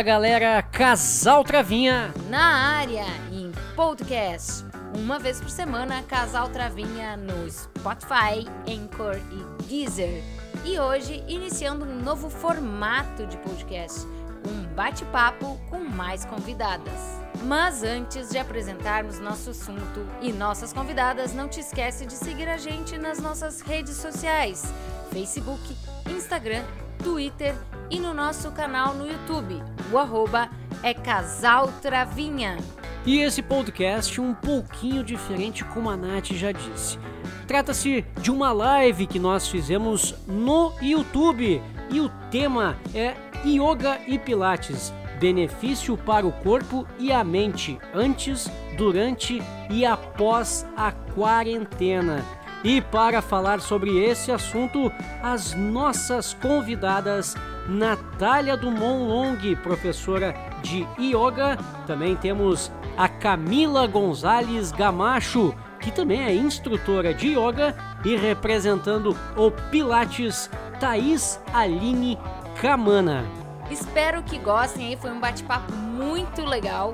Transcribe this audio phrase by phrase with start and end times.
[0.00, 4.64] Fala galera, Casal Travinha na área em podcast.
[4.96, 10.22] Uma vez por semana, Casal Travinha no Spotify, Anchor e Deezer.
[10.64, 14.06] E hoje, iniciando um novo formato de podcast,
[14.48, 16.98] um bate-papo com mais convidadas.
[17.42, 22.56] Mas antes de apresentarmos nosso assunto e nossas convidadas, não te esquece de seguir a
[22.56, 24.64] gente nas nossas redes sociais:
[25.12, 25.76] Facebook,
[26.08, 26.64] Instagram,
[27.04, 27.54] Twitter
[27.90, 29.62] e no nosso canal no YouTube.
[29.92, 30.48] O arroba
[30.82, 32.56] é Casal Travinha.
[33.04, 36.98] E esse podcast um pouquinho diferente, como a Nath já disse.
[37.46, 44.18] Trata-se de uma live que nós fizemos no YouTube e o tema é Yoga e
[44.18, 52.24] Pilates benefício para o corpo e a mente antes, durante e após a quarentena.
[52.62, 57.34] E para falar sobre esse assunto, as nossas convidadas
[57.66, 66.34] Natália Dumont Long, professora de yoga, também temos a Camila Gonzalez Gamacho, que também é
[66.34, 72.18] instrutora de yoga e representando o Pilates, Thaís Aline
[72.60, 73.24] Camana.
[73.70, 76.92] Espero que gostem foi um bate-papo muito legal.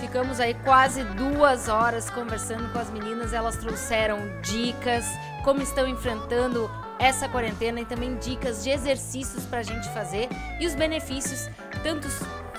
[0.00, 3.32] Ficamos aí quase duas horas conversando com as meninas.
[3.32, 5.04] Elas trouxeram dicas,
[5.44, 10.28] como estão enfrentando essa quarentena e também dicas de exercícios para a gente fazer
[10.60, 11.48] e os benefícios,
[11.82, 12.08] tanto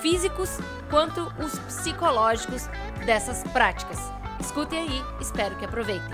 [0.00, 2.68] físicos quanto os psicológicos
[3.04, 3.98] dessas práticas.
[4.40, 6.08] Escutem aí, espero que aproveitem.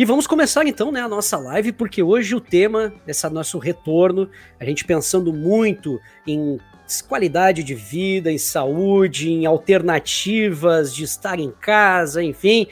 [0.00, 4.30] E vamos começar então né, a nossa live, porque hoje o tema desse nosso retorno,
[4.58, 6.58] a gente pensando muito em
[7.06, 12.66] qualidade de vida, em saúde, em alternativas de estar em casa, enfim.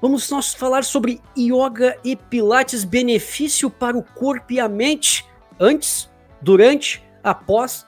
[0.00, 5.24] Vamos nós falar sobre yoga e pilates, benefício para o corpo e a mente,
[5.60, 6.10] antes,
[6.40, 7.86] durante, após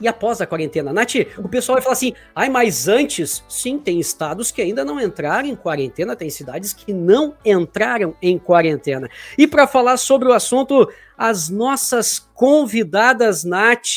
[0.00, 0.92] e após a quarentena.
[0.92, 5.00] Nath, o pessoal vai falar assim: ai, mas antes, sim, tem estados que ainda não
[5.00, 9.08] entraram em quarentena, tem cidades que não entraram em quarentena.
[9.36, 13.96] E para falar sobre o assunto, as nossas convidadas, Nath.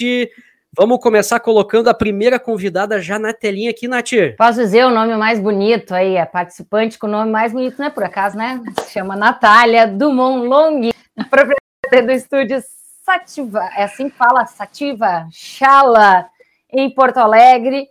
[0.71, 4.11] Vamos começar colocando a primeira convidada já na telinha aqui, Nath.
[4.37, 7.87] Posso dizer o nome mais bonito aí, a participante com o nome mais bonito, não
[7.87, 8.61] é por acaso, né?
[8.83, 10.89] Se chama Natália Dumont Long,
[11.29, 12.61] proprietária do estúdio
[13.09, 16.29] Sativa, é assim que fala, Sativa Shala,
[16.71, 17.87] em Porto Alegre.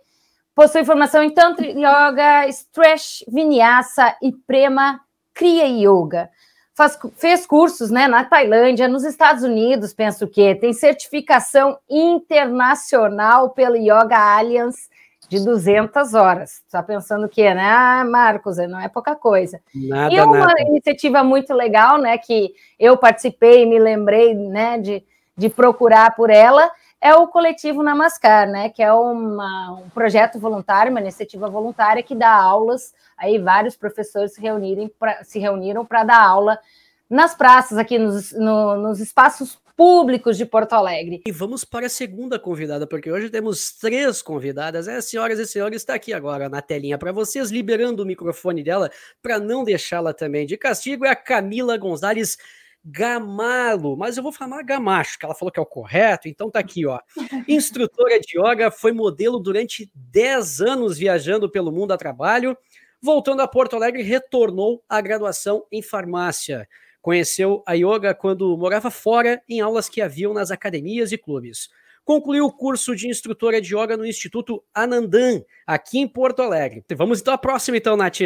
[0.55, 5.01] Possui formação em Tantra Yoga, Stretch Vinyasa e Prema
[5.33, 6.29] Kriya Yoga.
[6.73, 13.77] Faz, fez cursos né, na Tailândia, nos Estados Unidos, penso que tem certificação internacional pela
[13.77, 14.88] Yoga Alliance
[15.29, 16.63] de 200 horas.
[16.65, 17.63] Está pensando o quê, né?
[17.63, 19.61] Ah, Marcos, não é pouca coisa.
[19.73, 20.61] Nada, e uma nada.
[20.61, 25.03] iniciativa muito legal, né, que eu participei e me lembrei, né, de,
[25.37, 26.69] de procurar por ela,
[26.99, 32.15] é o coletivo Namaskar, né, que é uma, um projeto voluntário, uma iniciativa voluntária que
[32.15, 36.59] dá aulas, aí vários professores se, reunirem pra, se reuniram para dar aula
[37.07, 41.21] nas praças, aqui nos, no, nos espaços públicos de Porto Alegre.
[41.25, 44.89] E vamos para a segunda convidada, porque hoje temos três convidadas.
[44.89, 48.91] É, senhoras e senhores, está aqui agora na telinha para vocês, liberando o microfone dela
[49.21, 51.05] para não deixá-la também de castigo.
[51.05, 52.37] É a Camila Gonzalez
[52.83, 56.59] Gamalo, mas eu vou falar Gamacho, que ela falou que é o correto, então tá
[56.59, 56.99] aqui, ó.
[57.47, 62.57] Instrutora de yoga, foi modelo durante 10 anos viajando pelo mundo a trabalho.
[63.01, 66.67] Voltando a Porto Alegre, retornou à graduação em farmácia.
[67.01, 71.69] Conheceu a yoga quando morava fora, em aulas que haviam nas academias e clubes.
[72.03, 76.83] Concluiu o curso de instrutora de yoga no Instituto Anandan, aqui em Porto Alegre.
[76.95, 78.21] Vamos então à próxima, então, Nath.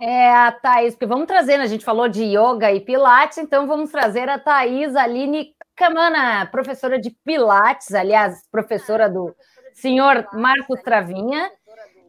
[0.00, 1.64] É a Thaís, porque vamos trazer, né?
[1.64, 6.98] a gente falou de yoga e pilates, então vamos trazer a Thaís Aline Camana, professora
[6.98, 9.34] de pilates, aliás, professora do
[9.72, 11.50] senhor Marco Travinha.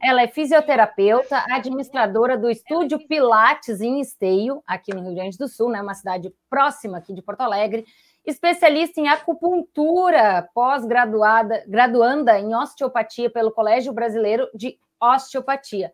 [0.05, 5.71] Ela é fisioterapeuta, administradora do estúdio Pilates em Esteio, aqui no Rio Grande do Sul,
[5.71, 7.83] né, uma cidade próxima aqui de Porto Alegre,
[8.23, 15.91] especialista em acupuntura, pós-graduada, graduanda em osteopatia pelo Colégio Brasileiro de Osteopatia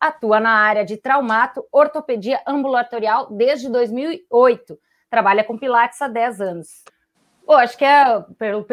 [0.00, 4.76] atua na área de traumato, ortopedia ambulatorial desde 2008.
[5.08, 6.82] Trabalha com Pilates há 10 anos.
[7.44, 8.64] Pô, acho que é pelo,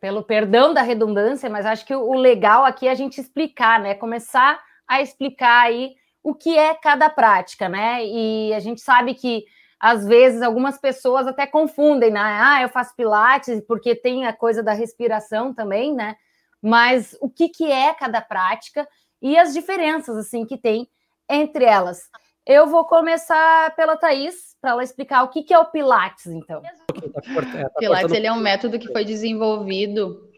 [0.00, 3.94] pelo perdão da redundância, mas acho que o legal aqui é a gente explicar, né?
[3.94, 8.04] Começar a explicar aí o que é cada prática, né?
[8.04, 9.44] E a gente sabe que
[9.78, 12.20] às vezes algumas pessoas até confundem, né?
[12.20, 16.16] Ah, eu faço pilates porque tem a coisa da respiração também, né?
[16.62, 18.88] Mas o que, que é cada prática
[19.20, 20.88] e as diferenças assim que tem
[21.28, 22.08] entre elas.
[22.46, 26.60] Eu vou começar pela Thaís, para ela explicar o que, que é o Pilates, então.
[26.60, 30.28] tá Pilates ele é um método que foi desenvolvido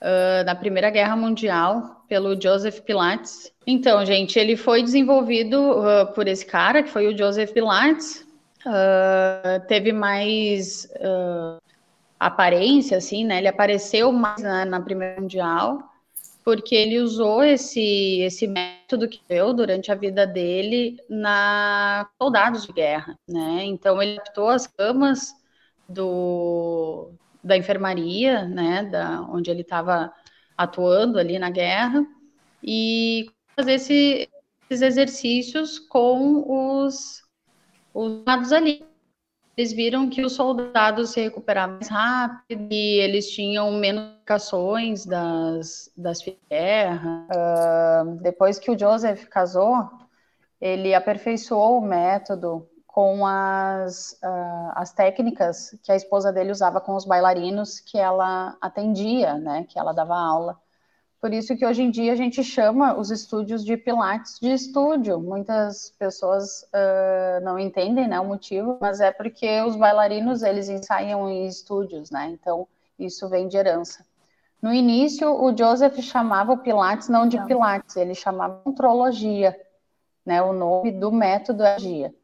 [0.00, 3.52] uh, na Primeira Guerra Mundial pelo Joseph Pilates.
[3.66, 8.24] Então, gente, ele foi desenvolvido uh, por esse cara, que foi o Joseph Pilates.
[8.64, 10.88] Uh, teve mais
[12.18, 13.38] aparência, assim, né?
[13.38, 15.89] Ele apareceu mais na, na Primeira Mundial
[16.44, 22.72] porque ele usou esse, esse método que deu durante a vida dele na soldados de
[22.72, 23.64] guerra, né?
[23.64, 25.32] Então ele adaptou as camas
[25.88, 30.12] do, da enfermaria, né, da, onde ele estava
[30.56, 32.06] atuando ali na guerra,
[32.62, 33.26] e
[33.56, 34.28] fazer esse,
[34.68, 37.22] esses exercícios com os,
[37.94, 38.89] os ali.
[39.56, 45.90] Eles viram que os soldados se recuperavam mais rápido e eles tinham menos complicações das,
[45.96, 46.18] das
[46.48, 47.26] guerras.
[47.28, 49.90] Uh, depois que o Joseph casou,
[50.60, 56.94] ele aperfeiçoou o método com as, uh, as técnicas que a esposa dele usava com
[56.94, 60.58] os bailarinos que ela atendia, né, que ela dava aula.
[61.20, 65.20] Por isso que hoje em dia a gente chama os estúdios de Pilates de estúdio.
[65.20, 71.28] Muitas pessoas uh, não entendem né, o motivo, mas é porque os bailarinos eles ensaiam
[71.28, 72.30] em estúdios, né?
[72.30, 72.66] Então
[72.98, 74.04] isso vem de herança.
[74.62, 79.54] No início, o Joseph chamava o Pilates não de Pilates, ele chamava Contrologia,
[80.24, 80.40] né?
[80.40, 82.14] O nome do método é Gia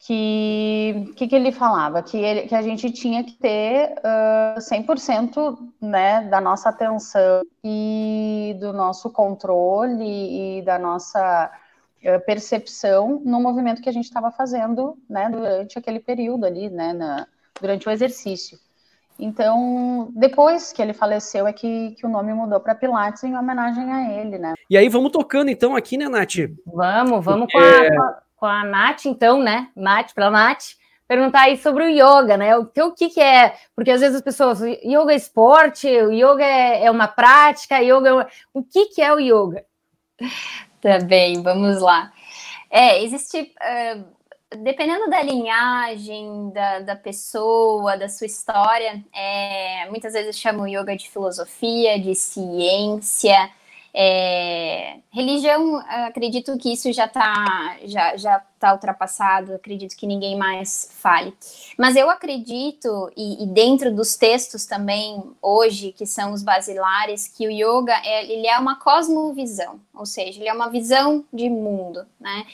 [0.00, 5.58] que que, que ele falava que, ele, que a gente tinha que ter uh, 100%
[5.80, 11.50] né, da nossa atenção e do nosso controle e da nossa
[12.02, 16.94] uh, percepção no movimento que a gente estava fazendo né, durante aquele período ali, né,
[16.94, 17.26] na,
[17.60, 18.58] durante o exercício.
[19.18, 23.92] Então, depois que ele faleceu, é que, que o nome mudou para Pilates em homenagem
[23.92, 24.54] a ele, né?
[24.70, 26.36] E aí, vamos tocando então aqui, né, Nath?
[26.64, 29.68] Vamos, vamos com a, com a Nath, então, né?
[29.76, 30.64] Nath, para Nath,
[31.06, 32.56] perguntar aí sobre o yoga, né?
[32.56, 33.54] O, o que, que é?
[33.76, 38.08] Porque às vezes as pessoas, yoga é esporte, o yoga é, é uma prática, yoga
[38.08, 38.28] é uma...
[38.54, 39.64] o que, que é o yoga?
[40.80, 42.10] Tá bem, vamos lá.
[42.70, 43.52] É, existe.
[43.60, 44.02] Uh,
[44.62, 51.10] dependendo da linhagem da, da pessoa, da sua história, é, muitas vezes chamam yoga de
[51.10, 53.50] filosofia, de ciência,
[53.94, 55.76] é, religião,
[56.06, 61.34] acredito que isso já está já, já tá ultrapassado, acredito que ninguém mais fale.
[61.78, 67.46] Mas eu acredito, e, e, dentro dos textos também, hoje, que são os basilares, que
[67.46, 72.06] o yoga é, ele é uma cosmovisão, ou seja, ele é uma visão de mundo,
[72.20, 72.46] né?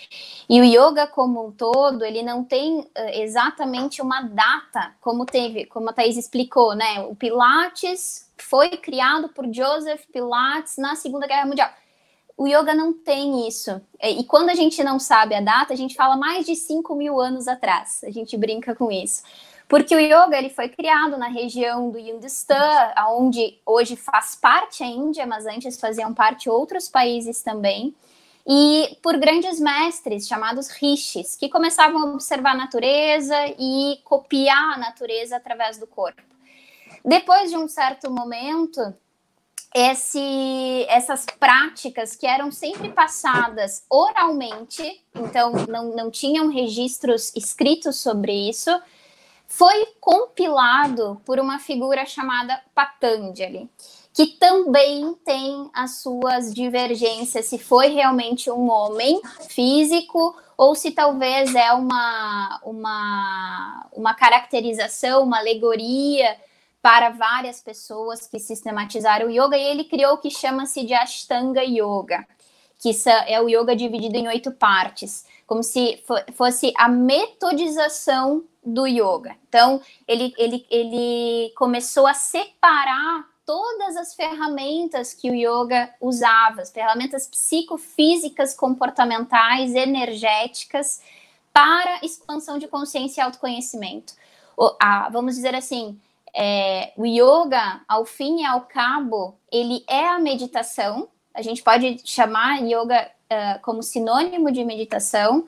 [0.49, 5.67] E o yoga como um todo, ele não tem uh, exatamente uma data, como teve,
[5.67, 7.01] como a Thaís explicou, né?
[7.01, 11.71] O Pilates foi criado por Joseph Pilates na Segunda Guerra Mundial.
[12.37, 13.81] O yoga não tem isso.
[14.03, 17.19] E quando a gente não sabe a data, a gente fala mais de 5 mil
[17.19, 18.05] anos atrás.
[18.05, 19.23] A gente brinca com isso.
[19.69, 24.87] Porque o yoga ele foi criado na região do Hindustan, onde hoje faz parte a
[24.87, 27.95] Índia, mas antes faziam parte outros países também.
[28.47, 34.79] E por grandes mestres chamados rishis, que começavam a observar a natureza e copiar a
[34.79, 36.23] natureza através do corpo.
[37.05, 38.95] Depois de um certo momento,
[39.79, 48.33] esse, essas práticas que eram sempre passadas oralmente, então não, não tinham registros escritos sobre
[48.49, 48.71] isso,
[49.47, 53.69] foi compilado por uma figura chamada Patanjali,
[54.15, 61.55] que também tem as suas divergências se foi realmente um homem físico ou se talvez
[61.55, 66.35] é uma, uma, uma caracterização, uma alegoria
[66.87, 71.65] para várias pessoas que sistematizaram o yoga, e ele criou o que chama-se de Ashtanga
[71.65, 72.25] Yoga,
[72.79, 72.93] que
[73.27, 76.01] é o yoga dividido em oito partes, como se
[76.37, 79.37] fosse a metodização do yoga.
[79.49, 86.71] Então, ele, ele, ele começou a separar todas as ferramentas que o yoga usava, as
[86.71, 91.03] ferramentas psicofísicas, comportamentais, energéticas,
[91.53, 94.15] para expansão de consciência e autoconhecimento.
[94.57, 96.01] O, a, vamos dizer assim,
[96.39, 101.09] é, o yoga, ao fim e ao cabo, ele é a meditação.
[101.33, 105.47] A gente pode chamar yoga uh, como sinônimo de meditação.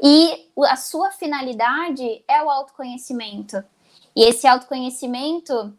[0.00, 3.64] E a sua finalidade é o autoconhecimento.
[4.14, 5.74] E esse autoconhecimento,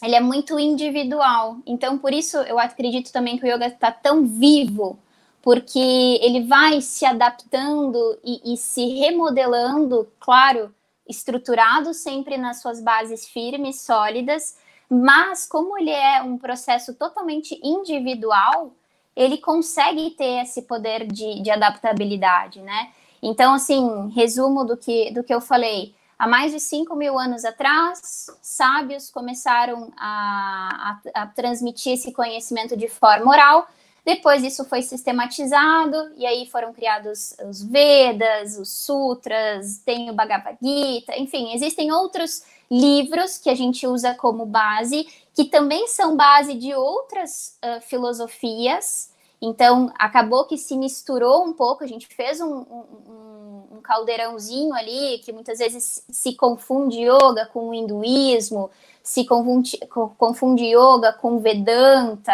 [0.00, 1.56] ele é muito individual.
[1.66, 4.96] Então, por isso, eu acredito também que o yoga está tão vivo,
[5.42, 10.72] porque ele vai se adaptando e, e se remodelando, claro,
[11.08, 14.56] estruturado sempre nas suas bases firmes, sólidas,
[14.90, 18.72] mas como ele é um processo totalmente individual,
[19.14, 22.92] ele consegue ter esse poder de, de adaptabilidade, né?
[23.22, 25.94] Então, assim, resumo do que, do que eu falei.
[26.18, 32.76] há mais de 5 mil anos atrás, sábios começaram a, a, a transmitir esse conhecimento
[32.76, 33.66] de forma oral.
[34.08, 40.56] Depois isso foi sistematizado e aí foram criados os Vedas, os Sutras, tem o Bhagavad
[40.62, 46.54] Gita, enfim, existem outros livros que a gente usa como base, que também são base
[46.54, 49.10] de outras uh, filosofias.
[49.42, 55.18] Então, acabou que se misturou um pouco, a gente fez um, um, um caldeirãozinho ali,
[55.18, 58.70] que muitas vezes se confunde yoga com o hinduísmo,
[59.02, 59.78] se confunde,
[60.16, 62.32] confunde yoga com Vedanta,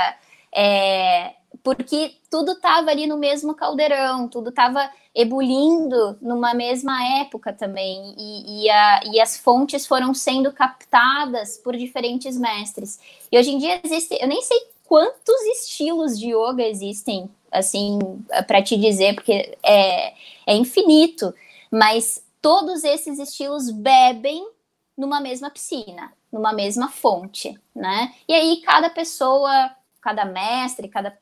[0.54, 8.14] é, porque tudo estava ali no mesmo caldeirão, tudo estava ebulindo numa mesma época também,
[8.18, 13.00] e, e, a, e, as fontes foram sendo captadas por diferentes mestres.
[13.33, 17.99] E hoje em dia existe, eu nem sei quantos estilos de yoga existem, assim,
[18.47, 20.12] para te dizer, porque é,
[20.47, 21.35] é infinito,
[21.71, 24.47] mas todos esses estilos bebem
[24.94, 28.14] numa mesma piscina, numa mesma fonte, né?
[28.28, 29.71] E aí cada pessoa,
[30.04, 31.18] cada mestre, cada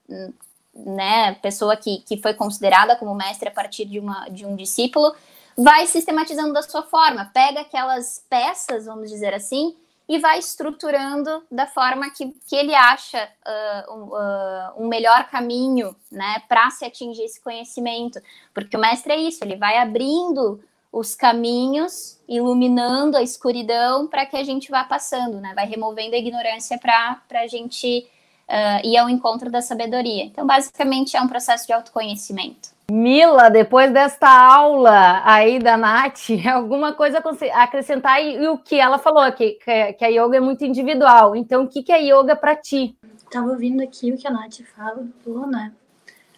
[0.74, 5.14] né, pessoa que, que foi considerada como mestre a partir de, uma, de um discípulo,
[5.56, 9.76] vai sistematizando da sua forma, pega aquelas peças, vamos dizer assim,
[10.08, 15.94] e vai estruturando da forma que, que ele acha uh, um, uh, um, melhor caminho
[16.10, 18.20] né, para se atingir esse conhecimento.
[18.52, 20.60] Porque o mestre é isso, ele vai abrindo
[20.90, 26.18] os caminhos, iluminando a escuridão para que a gente vá passando, né, vai removendo a
[26.18, 28.06] ignorância para a gente
[28.52, 30.25] uh, ir ao encontro da sabedoria.
[30.25, 32.71] Então, basicamente, é um processo de autoconhecimento.
[32.90, 37.23] Mila, depois desta aula aí da Nath, alguma coisa
[37.54, 40.64] a acrescentar e, e, o que ela falou aqui, que, que a yoga é muito
[40.64, 41.35] individual.
[41.35, 42.94] Então, o que, que é yoga para ti?
[43.16, 45.73] Estava ouvindo aqui o que a Nath falou, né?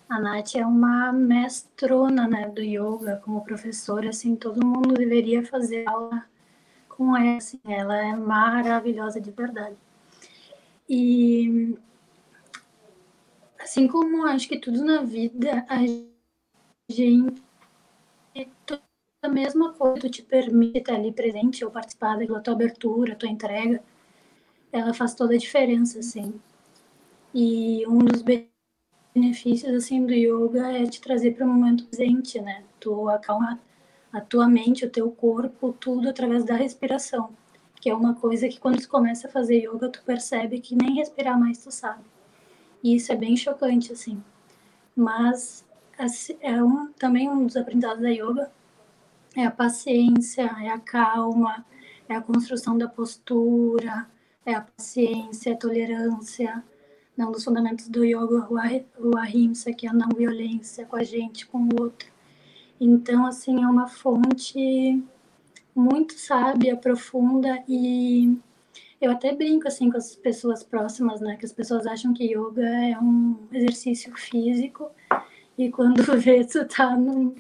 [0.09, 5.89] A Nath é uma mestrona né, do yoga, como professora, assim, todo mundo deveria fazer
[5.89, 6.25] aula
[6.89, 9.75] com ela, assim, ela é maravilhosa de verdade.
[10.89, 11.77] E
[13.65, 15.79] Assim como acho que tudo na vida, a
[16.93, 17.43] gente.
[19.23, 23.83] A mesma coisa te permite estar ali presente ou participar da tua abertura, tua entrega,
[24.71, 26.39] ela faz toda a diferença, assim.
[27.33, 28.23] E um dos
[29.15, 32.65] benefícios, assim, do yoga é te trazer para o momento presente, né?
[32.79, 33.59] Tu acalma
[34.13, 37.35] a tua mente, o teu corpo, tudo através da respiração,
[37.81, 40.97] que é uma coisa que quando tu começa a fazer yoga, tu percebe que nem
[40.97, 42.14] respirar mais tu sabe.
[42.85, 44.23] E isso é bem chocante, assim.
[44.95, 45.65] Mas
[46.41, 48.53] é um, também um dos aprendizados da yoga
[49.35, 51.65] é a paciência, é a calma,
[52.09, 54.07] é a construção da postura,
[54.45, 56.63] é a paciência, é a tolerância.
[57.17, 58.47] Um dos fundamentos do yoga,
[58.99, 62.09] o ahimsa, que é a não violência com a gente, com o outro.
[62.79, 65.03] Então, assim, é uma fonte
[65.75, 68.37] muito sábia, profunda e
[69.05, 71.37] eu até brinco assim com as pessoas próximas, né?
[71.37, 74.91] Que as pessoas acham que yoga é um exercício físico
[75.57, 77.35] e quando vê tu tá num...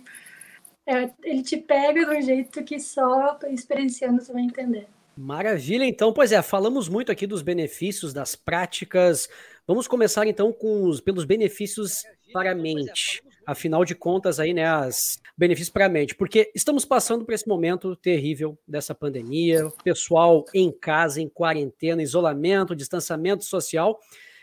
[0.87, 4.87] É, ele te pega de um jeito que só experienciando você vai entender.
[5.17, 9.29] Maravilha, então, pois é, falamos muito aqui dos benefícios das práticas.
[9.67, 12.03] Vamos começar então com os pelos benefícios
[12.33, 16.85] para a mente afinal de contas, aí, né, as benefícios para a mente, porque estamos
[16.85, 23.99] passando por esse momento terrível dessa pandemia, pessoal em casa, em quarentena, isolamento, distanciamento social,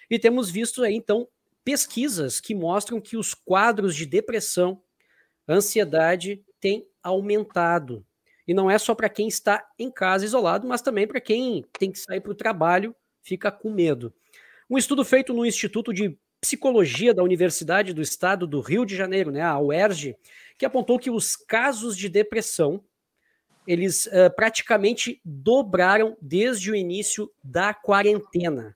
[0.10, 1.27] e temos visto aí, então,
[1.63, 4.81] pesquisas que mostram que os quadros de depressão,
[5.48, 8.05] ansiedade têm aumentado.
[8.48, 11.91] E não é só para quem está em casa isolado, mas também para quem tem
[11.91, 14.13] que sair para o trabalho, fica com medo.
[14.70, 19.32] Um estudo feito no Instituto de Psicologia da Universidade do Estado do Rio de Janeiro,
[19.32, 20.16] né, a UERJ,
[20.58, 22.84] que apontou que os casos de depressão
[23.68, 28.76] eles uh, praticamente dobraram desde o início da quarentena.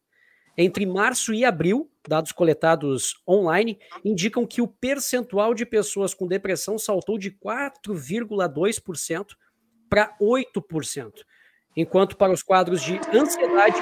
[0.57, 6.77] Entre março e abril, dados coletados online indicam que o percentual de pessoas com depressão
[6.77, 9.35] saltou de 4,2%
[9.89, 11.11] para 8%.
[11.75, 13.75] Enquanto para os quadros de ansiedade,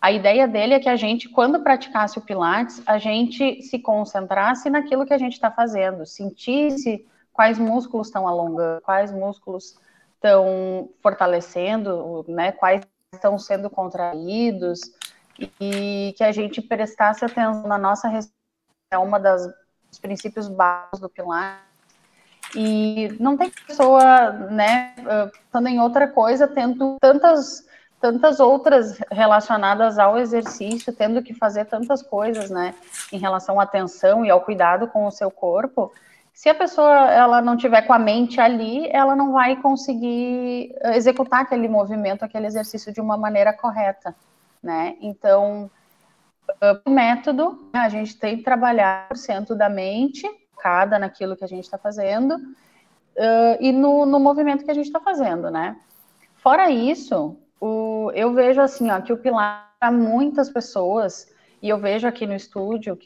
[0.00, 4.70] A ideia dele é que a gente, quando praticasse o Pilates, a gente se concentrasse
[4.70, 9.78] naquilo que a gente está fazendo, sentisse quais músculos estão alongando, quais músculos
[10.14, 12.82] estão fortalecendo, né, quais
[13.12, 14.80] estão sendo contraídos,
[15.60, 18.08] e que a gente prestasse atenção na nossa
[18.92, 19.46] é uma das
[19.88, 21.64] dos princípios básicos do Pilates.
[22.54, 24.94] E não tem pessoa, né,
[25.50, 27.68] pensando em outra coisa, tendo tantas
[28.00, 32.74] tantas outras relacionadas ao exercício, tendo que fazer tantas coisas, né,
[33.12, 35.92] em relação à atenção e ao cuidado com o seu corpo.
[36.40, 41.42] Se a pessoa ela não tiver com a mente ali, ela não vai conseguir executar
[41.42, 44.16] aquele movimento, aquele exercício de uma maneira correta,
[44.62, 44.96] né?
[45.02, 45.70] Então,
[46.86, 51.46] o método, a gente tem que trabalhar por cento da mente, cada naquilo que a
[51.46, 55.78] gente está fazendo, uh, e no, no movimento que a gente está fazendo, né?
[56.36, 61.30] Fora isso, o, eu vejo assim, ó, que o pilar para muitas pessoas,
[61.60, 62.98] e eu vejo aqui no estúdio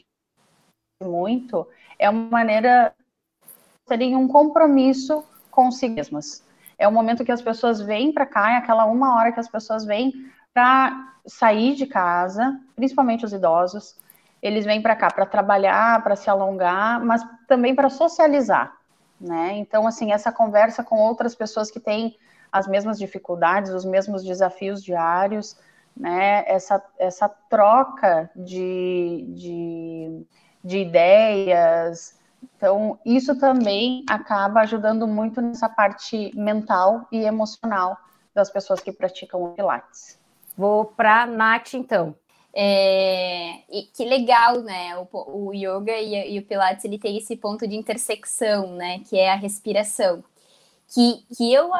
[1.03, 1.67] muito,
[1.99, 2.95] é uma maneira
[3.85, 6.43] terem um compromisso consigo mesmas.
[6.77, 9.47] É o momento que as pessoas vêm para cá, é aquela uma hora que as
[9.47, 10.11] pessoas vêm
[10.53, 13.95] para sair de casa, principalmente os idosos.
[14.41, 18.75] Eles vêm para cá para trabalhar, para se alongar, mas também para socializar,
[19.19, 19.53] né?
[19.53, 22.17] Então, assim, essa conversa com outras pessoas que têm
[22.51, 25.57] as mesmas dificuldades, os mesmos desafios diários,
[25.95, 26.43] né?
[26.47, 30.25] Essa, essa troca de, de,
[30.63, 32.14] de ideias.
[32.57, 37.97] Então, isso também acaba ajudando muito nessa parte mental e emocional
[38.33, 40.19] das pessoas que praticam o Pilates.
[40.57, 42.15] Vou para a Nath, então.
[42.53, 44.97] É, e que legal, né?
[44.97, 48.99] O, o yoga e, e, o Pilates ele tem esse ponto de intersecção, né?
[48.99, 50.23] Que é a respiração.
[50.87, 51.71] Que, que eu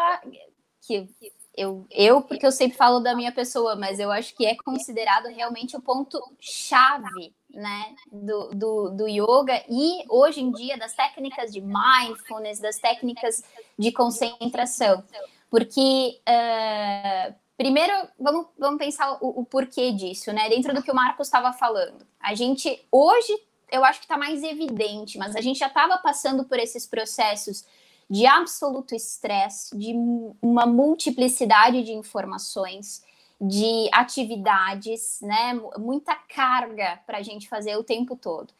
[0.86, 1.10] que
[1.58, 5.28] eu, eu, porque eu sempre falo da minha pessoa, mas eu acho que é considerado
[5.28, 11.52] realmente o ponto chave, né, do, do, do yoga e hoje em dia das técnicas
[11.52, 13.44] de mindfulness, das técnicas
[13.80, 15.04] de concentração,
[15.50, 20.50] porque uh, Primeiro, vamos, vamos pensar o, o, porquê disso, né?
[20.50, 22.06] Dentro do que o Marcos estava falando.
[22.20, 23.34] A gente, hoje,
[23.72, 27.64] eu acho que está mais evidente, mas a gente já estava passando por esses processos
[28.10, 29.94] de absoluto estresse, de
[30.42, 33.04] uma multiplicidade de informações,
[33.40, 35.60] de atividades, né?
[35.78, 38.54] Muita carga para a gente fazer o tempo todo.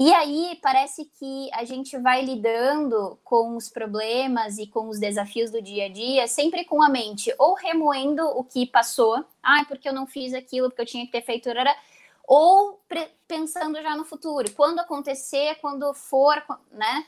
[0.00, 5.50] E aí parece que a gente vai lidando com os problemas e com os desafios
[5.50, 9.88] do dia a dia, sempre com a mente ou remoendo o que passou, ah, porque
[9.88, 11.48] eu não fiz aquilo, porque eu tinha que ter feito,
[12.28, 12.80] ou
[13.26, 17.04] pensando já no futuro, quando acontecer, quando for, né?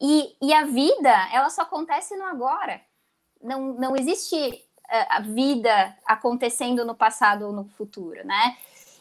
[0.00, 2.80] E, e a vida, ela só acontece no agora.
[3.42, 8.56] Não, não existe uh, a vida acontecendo no passado ou no futuro, né?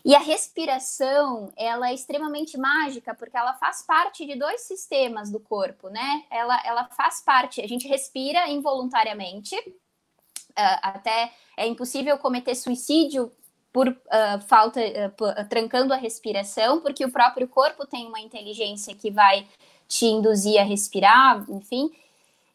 [0.06, 5.40] E a respiração, ela é extremamente mágica porque ela faz parte de dois sistemas do
[5.40, 6.24] corpo, né?
[6.30, 13.32] Ela, ela faz parte, a gente respira involuntariamente, uh, até é impossível cometer suicídio
[13.74, 19.10] por uh, falta, uh, trancando a respiração, porque o próprio corpo tem uma inteligência que
[19.10, 19.48] vai
[19.88, 21.92] te induzir a respirar, enfim.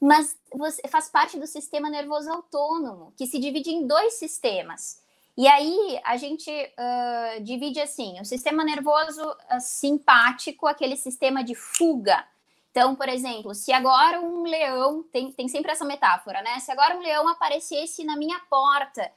[0.01, 5.01] Mas você faz parte do sistema nervoso autônomo, que se divide em dois sistemas.
[5.37, 11.55] E aí a gente uh, divide assim: o sistema nervoso uh, simpático, aquele sistema de
[11.55, 12.25] fuga.
[12.71, 16.61] Então, por exemplo, se agora um leão, tem, tem sempre essa metáfora, né?
[16.61, 19.11] Se agora um leão aparecesse na minha porta,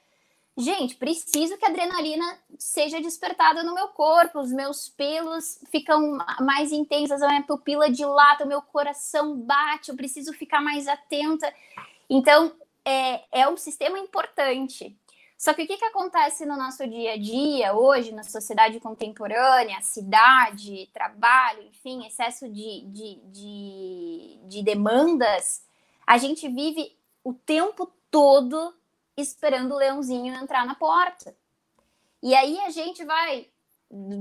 [0.57, 6.71] gente, preciso que a adrenalina seja despertada no meu corpo, os meus pelos ficam mais
[6.71, 11.53] intensos, a minha pupila dilata, o meu coração bate, eu preciso ficar mais atenta.
[12.09, 12.53] Então,
[12.85, 14.95] é, é um sistema importante.
[15.43, 19.81] Só que o que, que acontece no nosso dia a dia, hoje, na sociedade contemporânea,
[19.81, 25.61] cidade, trabalho, enfim, excesso de, de, de, de demandas,
[26.07, 28.73] a gente vive o tempo todo
[29.17, 31.35] esperando o leãozinho entrar na porta.
[32.21, 33.47] E aí a gente vai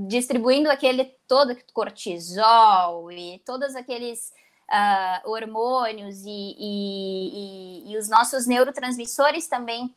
[0.07, 4.33] distribuindo aquele todo cortisol e todos aqueles
[4.68, 9.94] uh, hormônios e, e, e, e, os nossos neurotransmissores também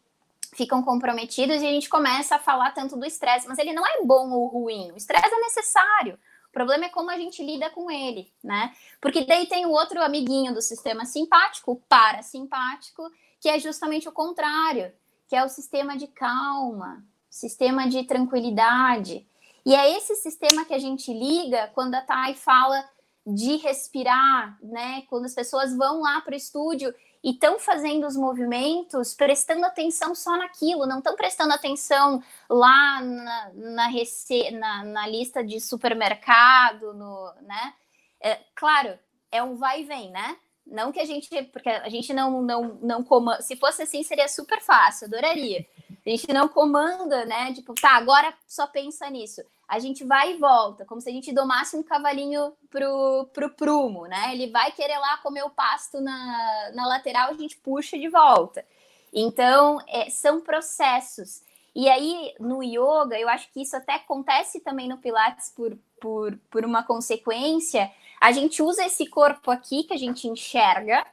[0.53, 4.01] ficam comprometidos e a gente começa a falar tanto do estresse, mas ele não é
[4.03, 4.91] bom ou ruim.
[4.91, 6.19] O estresse é necessário.
[6.47, 8.73] O problema é como a gente lida com ele, né?
[9.01, 13.11] Porque daí tem o outro amiguinho do sistema simpático, o parasimpático,
[13.45, 14.91] que é justamente o contrário,
[15.27, 19.23] que é o sistema de calma, sistema de tranquilidade.
[19.63, 22.83] E é esse sistema que a gente liga quando a Thay fala
[23.23, 25.03] de respirar, né?
[25.11, 26.91] Quando as pessoas vão lá para o estúdio
[27.23, 33.51] e estão fazendo os movimentos, prestando atenção só naquilo, não estão prestando atenção lá na,
[33.53, 34.49] na, rece...
[34.49, 37.75] na, na lista de supermercado, no, né?
[38.19, 38.97] É, claro,
[39.31, 40.35] é um vai e vem, né?
[40.65, 43.41] Não que a gente, porque a gente não não não comanda.
[43.41, 45.65] Se fosse assim, seria super fácil, adoraria.
[46.05, 47.51] A gente não comanda, né?
[47.53, 49.41] Tipo, tá, agora só pensa nisso.
[49.67, 54.05] A gente vai e volta, como se a gente domasse um cavalinho pro, pro prumo,
[54.05, 54.31] né?
[54.31, 58.63] Ele vai querer lá comer o pasto na, na lateral, a gente puxa de volta.
[59.11, 61.41] Então, é, são processos.
[61.73, 66.37] E aí, no yoga, eu acho que isso até acontece também no Pilates por, por,
[66.49, 67.91] por uma consequência.
[68.25, 71.05] A gente usa esse corpo aqui que a gente enxerga,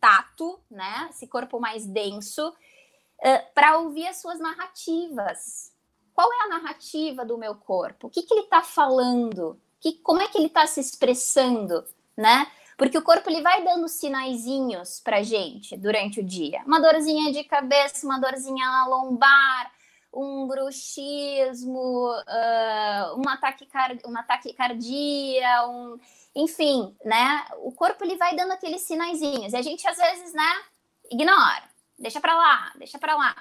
[0.00, 1.06] tato, né?
[1.08, 5.72] Esse corpo mais denso uh, para ouvir as suas narrativas.
[6.12, 8.08] Qual é a narrativa do meu corpo?
[8.08, 9.56] O que, que ele está falando?
[9.78, 11.84] Que, como é que ele está se expressando,
[12.16, 12.50] né?
[12.76, 16.60] Porque o corpo ele vai dando sinaizinhos para gente durante o dia.
[16.66, 19.70] Uma dorzinha de cabeça, uma dorzinha na lombar,
[20.12, 25.98] um bruxismo, uh, uma, taquicardia, uma taquicardia, um,
[26.34, 27.46] enfim, né?
[27.58, 30.62] O corpo ele vai dando aqueles sinaizinhos e a gente às vezes, né,
[31.10, 31.70] ignora
[32.00, 33.36] deixa pra lá, deixa pra lá.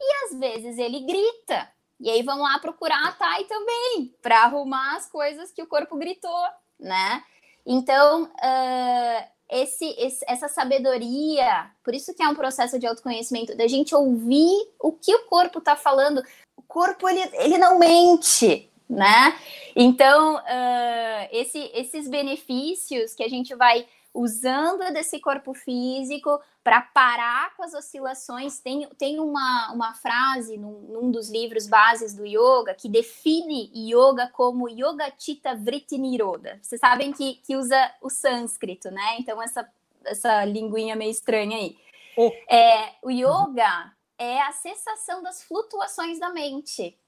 [0.00, 1.70] E às vezes ele grita.
[2.00, 5.96] E aí vamos lá procurar a Thay também, para arrumar as coisas que o corpo
[5.96, 6.46] gritou,
[6.78, 7.22] né?
[7.66, 13.66] Então, uh, esse, esse, essa sabedoria, por isso que é um processo de autoconhecimento, da
[13.66, 16.22] gente ouvir o que o corpo está falando.
[16.56, 19.38] O corpo, ele, ele não mente, né?
[19.74, 27.54] Então, uh, esse, esses benefícios que a gente vai usando desse corpo físico para parar
[27.56, 28.60] com as oscilações.
[28.60, 34.28] Tem, tem uma, uma frase num, num, dos livros bases do yoga que define yoga
[34.28, 36.58] como Yoga Chitta Vritti Niroda.
[36.62, 39.16] Vocês sabem que, que usa o sânscrito, né?
[39.18, 39.68] Então, essa,
[40.04, 41.78] essa linguinha meio estranha aí.
[42.16, 42.32] Oh.
[42.52, 46.98] É, o yoga é a cessação das flutuações da mente.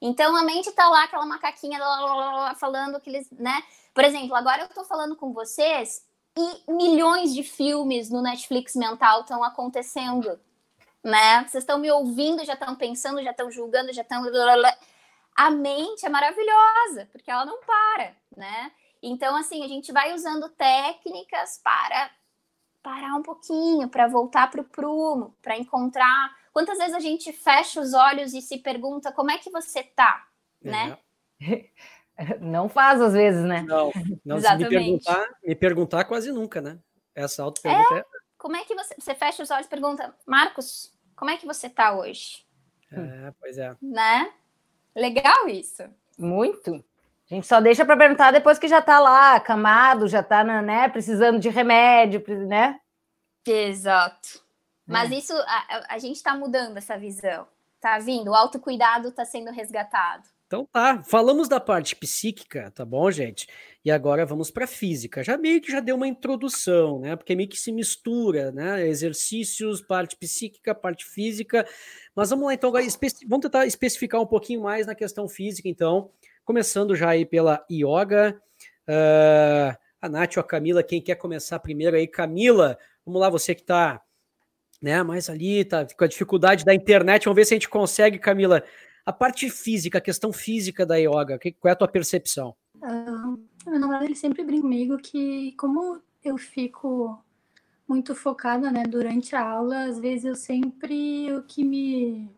[0.00, 1.78] Então, a mente tá lá, aquela macaquinha
[2.58, 3.62] falando que eles, né?
[3.94, 6.05] Por exemplo, agora eu tô falando com vocês
[6.36, 10.38] e milhões de filmes no Netflix mental estão acontecendo,
[11.02, 11.44] né?
[11.46, 14.22] Vocês estão me ouvindo, já estão pensando, já estão julgando, já estão.
[15.34, 18.70] A mente é maravilhosa, porque ela não para, né?
[19.02, 22.10] Então, assim, a gente vai usando técnicas para
[22.82, 26.36] parar um pouquinho, para voltar para o prumo, para encontrar.
[26.52, 30.26] Quantas vezes a gente fecha os olhos e se pergunta como é que você tá,
[30.62, 30.98] né?
[31.40, 31.70] É.
[32.40, 33.62] Não faz às vezes, né?
[33.62, 33.90] Não,
[34.24, 36.78] não se me perguntar, me perguntar quase nunca, né?
[37.14, 38.04] Essa auto-pergunta é, é...
[38.38, 41.68] Como é que você, você fecha os olhos e pergunta, Marcos, como é que você
[41.68, 42.44] tá hoje?
[42.92, 43.74] É, pois é.
[43.80, 44.30] Né?
[44.94, 45.82] Legal isso.
[46.18, 46.84] Muito.
[47.30, 50.88] A gente só deixa para perguntar depois que já tá lá, acamado, já tá, né,
[50.88, 52.78] precisando de remédio, né?
[53.44, 54.44] Exato.
[54.86, 55.16] Mas é.
[55.16, 57.48] isso, a, a gente tá mudando essa visão.
[57.80, 60.28] Tá vindo, o autocuidado tá sendo resgatado.
[60.46, 63.48] Então tá, falamos da parte psíquica, tá bom, gente?
[63.84, 65.24] E agora vamos para física.
[65.24, 67.16] Já meio que já deu uma introdução, né?
[67.16, 68.86] Porque meio que se mistura, né?
[68.86, 71.66] Exercícios, parte psíquica, parte física.
[72.14, 72.84] Mas vamos lá então, agora,
[73.26, 76.10] vamos tentar especificar um pouquinho mais na questão física, então.
[76.44, 78.40] Começando já aí pela yoga.
[78.88, 82.06] Uh, a Nath ou a Camila, quem quer começar primeiro aí?
[82.06, 84.00] Camila, vamos lá, você que tá
[84.80, 88.18] né, mais ali, tá com a dificuldade da internet, vamos ver se a gente consegue,
[88.18, 88.62] Camila,
[89.06, 92.56] a parte física, a questão física da yoga, que, qual é a tua percepção?
[92.74, 97.16] Uh, meu namorado ele sempre brinca comigo que como eu fico
[97.86, 102.28] muito focada, né, durante a aula, às vezes eu sempre o que me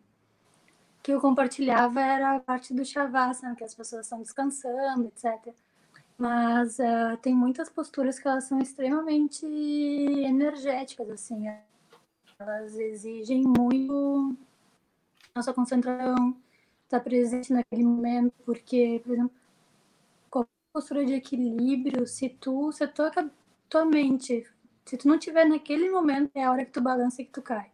[1.01, 5.53] que eu compartilhava era a parte do shavasana, que as pessoas estão descansando, etc.
[6.17, 11.47] Mas uh, tem muitas posturas que elas são extremamente energéticas, assim.
[12.37, 14.35] Elas exigem muito
[15.33, 16.35] nossa concentração,
[16.89, 19.31] estar tá presente naquele momento, porque, por exemplo,
[20.29, 23.11] qualquer postura de equilíbrio, se tu, se a tua,
[23.69, 24.43] tua mente,
[24.83, 27.43] se tu não tiver naquele momento, é a hora que tu balança e que tu
[27.43, 27.71] cai.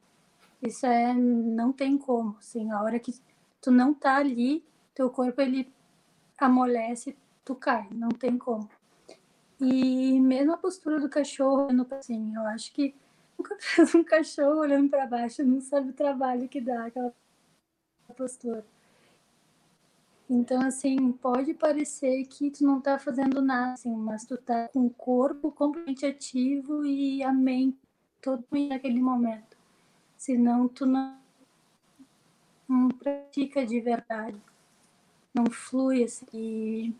[0.62, 3.14] Isso é, não tem como, assim, a hora que
[3.62, 5.72] tu não tá ali, teu corpo, ele
[6.38, 8.70] amolece, tu cai, não tem como.
[9.62, 12.94] E mesmo a postura do cachorro, assim, eu acho que
[13.40, 17.14] nunca fez um cachorro olhando para baixo, não sabe o trabalho que dá aquela
[18.18, 18.66] postura.
[20.30, 24.88] Então, assim, pode parecer que tu não tá fazendo nada, assim, mas tu tá com
[24.88, 27.78] o corpo completamente ativo e a mente
[28.22, 29.56] totalmente naquele momento.
[30.18, 31.20] Senão tu não,
[32.68, 34.38] não pratica de verdade.
[35.32, 36.26] Não flui, assim.
[36.34, 36.96] E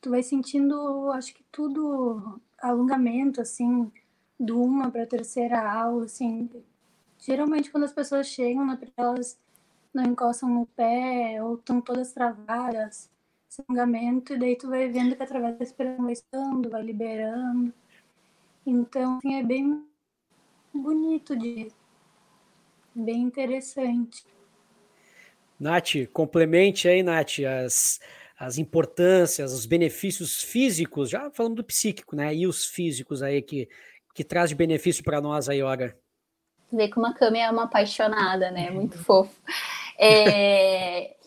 [0.00, 3.90] tu vai sentindo, acho que tudo, alongamento, assim,
[4.38, 6.50] do uma para terceira aula, assim.
[7.18, 9.38] Geralmente, quando as pessoas chegam elas
[9.92, 13.10] não encostam no pé ou estão todas travadas,
[13.50, 17.72] esse alongamento, e daí tu vai vendo que através da respiração vai estando, vai liberando.
[18.66, 19.84] Então, assim, é bem
[20.72, 21.68] bonito de
[22.94, 24.24] bem interessante.
[25.58, 28.00] Nath, complemente aí, Nath, as,
[28.38, 32.34] as importâncias, os benefícios físicos, já falando do psíquico, né?
[32.34, 33.68] E os físicos aí que,
[34.14, 35.96] que traz de benefício para nós a yoga.
[36.72, 38.70] Ver como a Cami é uma apaixonada, né?
[38.70, 39.38] Muito fofo.
[39.98, 41.14] É,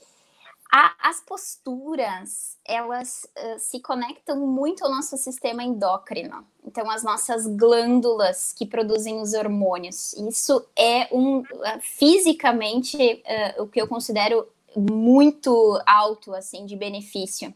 [0.76, 6.46] a, as posturas, elas uh, se conectam muito ao nosso sistema endócrino.
[6.66, 10.12] Então, as nossas glândulas que produzem os hormônios.
[10.14, 11.46] Isso é um, uh,
[11.80, 17.54] fisicamente, uh, o que eu considero muito alto, assim, de benefício.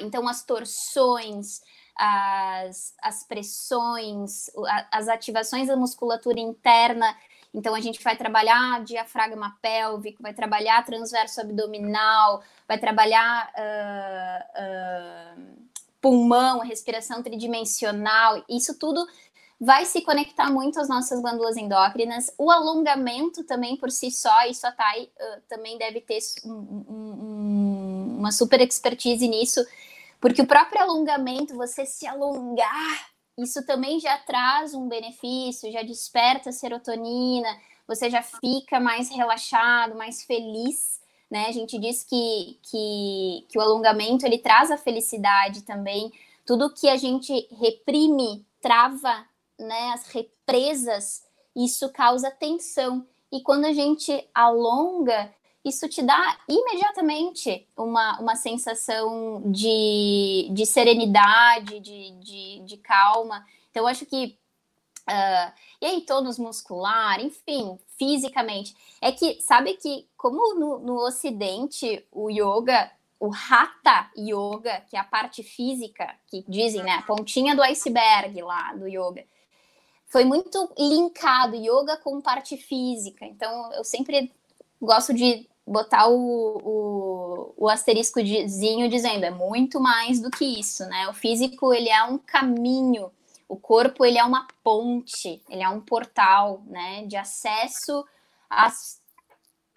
[0.00, 1.60] então, as torções,
[1.96, 4.50] as, as pressões,
[4.90, 7.14] as ativações da musculatura interna
[7.52, 15.70] então a gente vai trabalhar diafragma pélvico, vai trabalhar transverso abdominal, vai trabalhar uh, uh,
[16.00, 18.42] pulmão, respiração tridimensional.
[18.48, 19.04] Isso tudo
[19.60, 22.32] vai se conectar muito às nossas glândulas endócrinas.
[22.38, 28.16] O alongamento também por si só, isso a Thay uh, também deve ter um, um,
[28.20, 29.60] uma super expertise nisso,
[30.20, 36.52] porque o próprio alongamento, você se alongar isso também já traz um benefício, já desperta
[36.52, 37.48] serotonina,
[37.86, 41.46] você já fica mais relaxado, mais feliz, né?
[41.46, 46.12] A gente diz que, que, que o alongamento ele traz a felicidade também.
[46.46, 49.24] Tudo que a gente reprime, trava,
[49.58, 49.92] né?
[49.92, 53.06] As represas, isso causa tensão.
[53.32, 55.32] E quando a gente alonga,
[55.64, 63.46] isso te dá imediatamente uma, uma sensação de, de serenidade, de, de, de calma.
[63.70, 64.38] Então, eu acho que.
[65.08, 68.74] Uh, e aí, tônus muscular, enfim, fisicamente.
[69.00, 75.00] É que, sabe que, como no, no Ocidente, o yoga, o Hatha Yoga, que é
[75.00, 79.24] a parte física, que dizem, né, a pontinha do iceberg lá do yoga,
[80.06, 83.26] foi muito linkado yoga com parte física.
[83.26, 84.32] Então, eu sempre
[84.80, 91.08] gosto de botar o, o, o asteriscozinho dizendo é muito mais do que isso, né?
[91.08, 93.12] O físico ele é um caminho,
[93.48, 97.04] o corpo ele é uma ponte, ele é um portal, né?
[97.06, 98.04] De acesso
[98.48, 99.00] às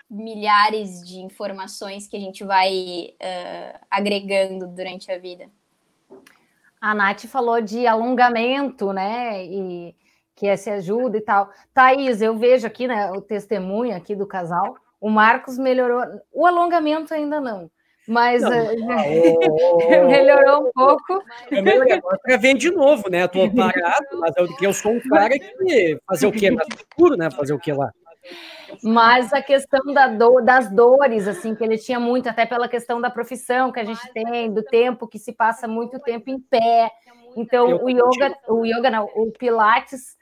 [0.10, 5.48] milhares de informações que a gente vai uh, agregando durante a vida.
[6.82, 9.46] A Nath falou de alongamento, né?
[9.46, 9.96] E
[10.36, 11.52] que é se ajuda e tal.
[11.72, 14.76] Thaís, eu vejo aqui, né, o testemunho aqui do casal.
[15.04, 17.70] O Marcos melhorou, o alongamento ainda não,
[18.08, 21.22] mas não, uh, melhorou um pouco.
[21.52, 23.26] Agora vem de novo, né?
[23.26, 26.50] Estou parado, mas eu, eu sou um cara que fazer o quê?
[26.52, 27.30] Mais seguro, né?
[27.30, 27.92] Fazer o quê lá?
[28.82, 33.02] Mas a questão da do, das dores, assim, que ele tinha muito, até pela questão
[33.02, 36.90] da profissão que a gente tem, do tempo que se passa muito tempo em pé.
[37.36, 40.16] Então, o yoga, o yoga não, o Pilates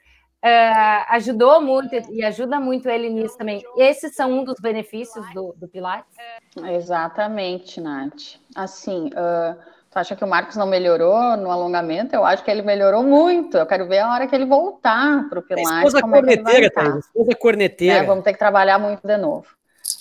[0.44, 3.62] Uh, ajudou muito e ajuda muito ele nisso também.
[3.76, 6.16] Esses são um dos benefícios do, do Pilates?
[6.56, 8.40] Exatamente, Nath.
[8.52, 9.56] Assim, uh,
[9.88, 12.16] tu acha que o Marcos não melhorou no alongamento?
[12.16, 13.56] Eu acho que ele melhorou muito.
[13.56, 15.70] Eu quero ver a hora que ele voltar para o Pilates.
[15.70, 17.98] A esposa como corneteira, é que ele vai esposa corneteira.
[17.98, 19.46] É, vamos ter que trabalhar muito de novo.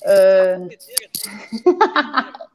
[0.04, 0.70] Uh...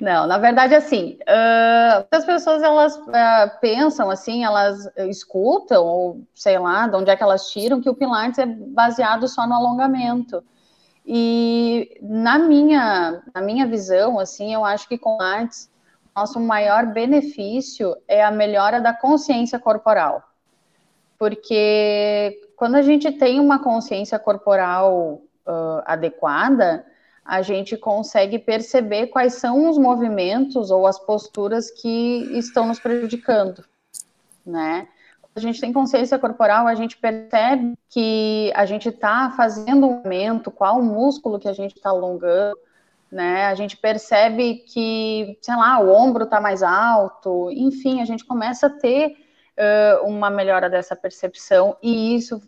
[0.00, 6.58] Não, na verdade, assim, uh, as pessoas elas uh, pensam assim, elas escutam, ou sei
[6.58, 10.42] lá, de onde é que elas tiram que o Pilates é baseado só no alongamento.
[11.06, 15.70] E na minha, na minha visão, assim, eu acho que com Pilates,
[16.14, 20.22] nosso maior benefício é a melhora da consciência corporal.
[21.18, 26.84] Porque quando a gente tem uma consciência corporal uh, adequada,
[27.24, 33.64] a gente consegue perceber quais são os movimentos ou as posturas que estão nos prejudicando,
[34.44, 34.88] né?
[35.34, 40.50] A gente tem consciência corporal, a gente percebe que a gente está fazendo um movimento,
[40.50, 42.58] qual músculo que a gente está alongando,
[43.10, 43.46] né?
[43.46, 48.66] A gente percebe que, sei lá, o ombro está mais alto, enfim, a gente começa
[48.66, 49.16] a ter
[49.56, 52.42] uh, uma melhora dessa percepção e isso,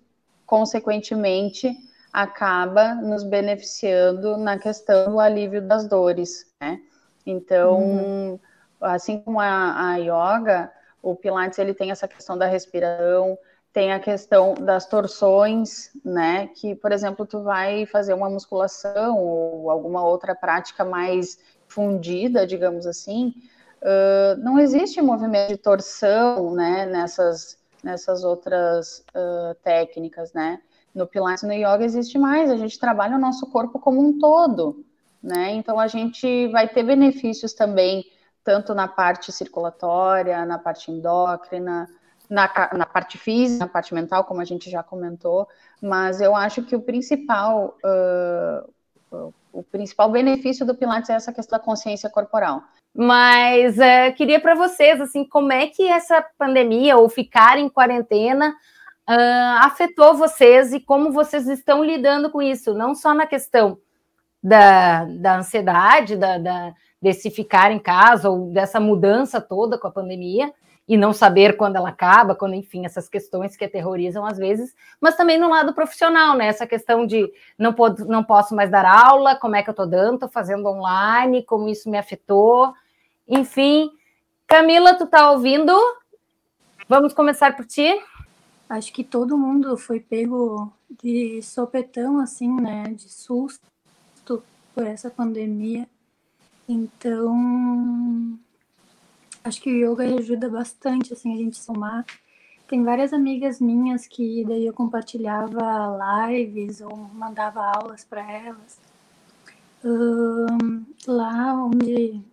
[0.45, 1.75] consequentemente,
[2.15, 6.81] acaba nos beneficiando na questão do alívio das dores, né?
[7.27, 8.41] Então, uhum.
[8.81, 10.71] assim como a, a yoga,
[11.03, 13.37] o Pilates ele tem essa questão da respiração,
[13.73, 16.47] tem a questão das torções, né?
[16.55, 22.87] Que, por exemplo, tu vai fazer uma musculação ou alguma outra prática mais fundida, digamos
[22.87, 23.35] assim,
[23.83, 30.61] uh, não existe movimento de torção, né, nessas, nessas outras uh, técnicas, né?
[30.95, 34.85] No Pilates no Yoga existe mais, a gente trabalha o nosso corpo como um todo,
[35.23, 35.53] né?
[35.55, 38.05] Então a gente vai ter benefícios também,
[38.45, 41.89] tanto na parte circulatória, na parte endócrina,
[42.29, 45.49] na, na parte física, na parte mental, como a gente já comentou,
[45.81, 51.59] mas eu acho que o principal, uh, o principal benefício do Pilates é essa questão
[51.59, 52.63] da consciência corporal.
[52.95, 58.55] Mas uh, queria para vocês, assim, como é que essa pandemia ou ficar em quarentena
[59.09, 63.79] uh, afetou vocês e como vocês estão lidando com isso, não só na questão
[64.43, 69.93] da, da ansiedade, da, da, desse ficar em casa ou dessa mudança toda com a
[69.93, 70.53] pandemia,
[70.87, 75.17] e não saber quando ela acaba, quando, enfim, essas questões que aterrorizam às vezes, mas
[75.17, 76.47] também no lado profissional, né?
[76.47, 79.87] Essa questão de não, pode, não posso mais dar aula, como é que eu estou
[79.87, 82.75] dando, estou fazendo online, como isso me afetou,
[83.27, 83.91] enfim.
[84.47, 85.75] Camila, tu tá ouvindo?
[86.87, 87.99] Vamos começar por ti?
[88.69, 90.73] Acho que todo mundo foi pego
[91.03, 92.85] de sopetão, assim, né?
[92.95, 93.61] De susto
[94.75, 95.89] por essa pandemia.
[96.69, 98.39] Então,
[99.45, 102.05] acho que o yoga ajuda bastante, assim, a gente somar.
[102.67, 108.79] Tem várias amigas minhas que daí eu compartilhava lives ou mandava aulas para elas.
[109.85, 112.25] Um, lá onde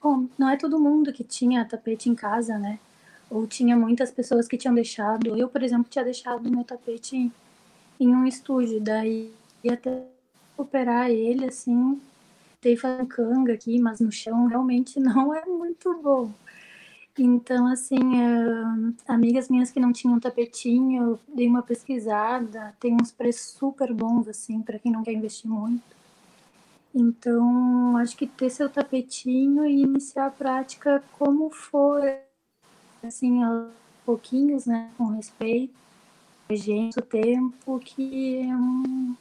[0.00, 2.78] bom, não é todo mundo que tinha tapete em casa, né?
[3.30, 5.36] Ou tinha muitas pessoas que tinham deixado.
[5.36, 7.32] Eu, por exemplo, tinha deixado meu tapete em,
[8.00, 8.80] em um estúdio.
[8.80, 9.32] Daí
[9.70, 10.04] até
[10.50, 12.00] recuperar ele, assim,
[12.60, 16.30] tentei fazer canga aqui, mas no chão realmente não é muito bom.
[17.18, 23.56] Então, assim, uh, amigas minhas que não tinham tapetinho, dei uma pesquisada, tem uns preços
[23.58, 25.82] super bons, assim, para quem não quer investir muito.
[26.94, 32.00] Então, acho que ter seu tapetinho e iniciar a prática como for,
[33.02, 33.68] assim, aos
[34.04, 35.74] pouquinhos, né, com respeito,
[36.50, 39.16] gente, o tempo, que é um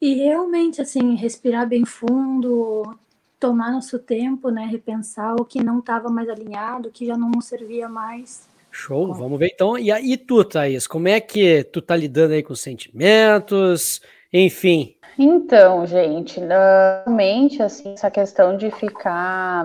[0.00, 2.96] e realmente, assim, respirar bem fundo,
[3.40, 4.66] tomar nosso tempo, né?
[4.66, 8.46] Repensar o que não estava mais alinhado, o que já não nos servia mais.
[8.70, 9.78] Show, vamos ver então.
[9.78, 14.94] E aí tu, Thaís, como é que tu tá lidando aí com os sentimentos, enfim?
[15.18, 19.64] Então, gente, realmente, assim, essa questão de ficar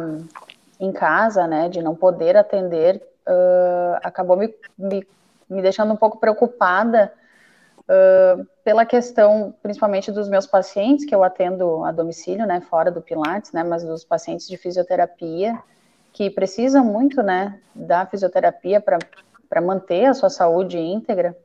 [0.82, 5.08] em casa, né, de não poder atender, uh, acabou me, me,
[5.48, 7.14] me deixando um pouco preocupada,
[7.82, 13.00] uh, pela questão, principalmente dos meus pacientes, que eu atendo a domicílio, né, fora do
[13.00, 15.62] Pilates, né, mas dos pacientes de fisioterapia,
[16.12, 21.38] que precisam muito, né, da fisioterapia para manter a sua saúde íntegra.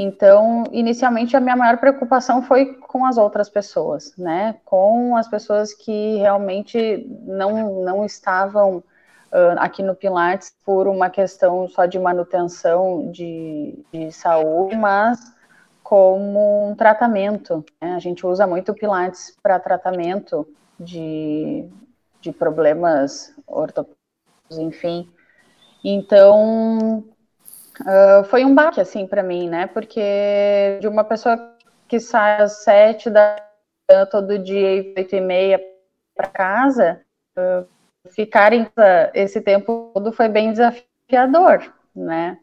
[0.00, 5.74] Então, inicialmente, a minha maior preocupação foi com as outras pessoas, né, com as pessoas
[5.74, 13.10] que realmente não, não estavam uh, aqui no Pilates por uma questão só de manutenção
[13.10, 15.18] de, de saúde, mas
[15.82, 17.64] como um tratamento.
[17.82, 17.94] Né?
[17.94, 20.46] A gente usa muito o Pilates para tratamento
[20.78, 21.68] de,
[22.20, 25.10] de problemas ortopédicos, enfim.
[25.82, 27.02] Então,
[27.80, 29.66] uh, foi um baque, assim, para mim, né?
[29.66, 33.36] Porque de uma pessoa que sai às sete da
[33.90, 35.60] manhã todo dia oito e meia
[36.14, 37.00] para casa,
[37.38, 37.66] uh,
[38.10, 38.66] ficar em
[39.14, 42.38] esse tempo todo foi bem desafiador, né?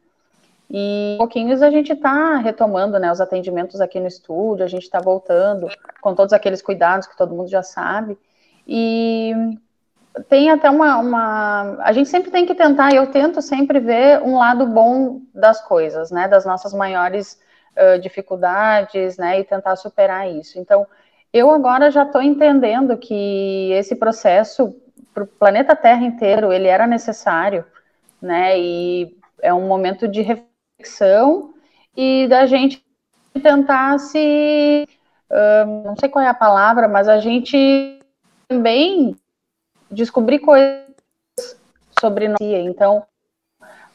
[0.70, 5.00] E pouquinhos a gente está retomando né, os atendimentos aqui no estúdio, a gente está
[5.00, 5.68] voltando
[6.02, 8.18] com todos aqueles cuidados que todo mundo já sabe.
[8.68, 9.32] E
[10.30, 14.38] tem até uma, uma, A gente sempre tem que tentar, eu tento sempre ver um
[14.38, 16.28] lado bom das coisas, né?
[16.28, 17.40] Das nossas maiores
[17.76, 19.40] uh, dificuldades, né?
[19.40, 20.58] E tentar superar isso.
[20.60, 20.88] Então,
[21.34, 24.76] eu agora já estou entendendo que esse processo
[25.14, 27.66] para o planeta Terra inteiro ele era necessário,
[28.22, 28.58] né?
[28.60, 31.54] E é um momento de reflexão
[31.96, 32.84] e da gente
[33.42, 34.88] tentar se.
[35.30, 38.00] Uh, não sei qual é a palavra, mas a gente
[38.48, 39.18] também
[39.92, 40.86] descobrir coisas
[42.00, 42.38] sobre nós.
[42.42, 43.04] Então,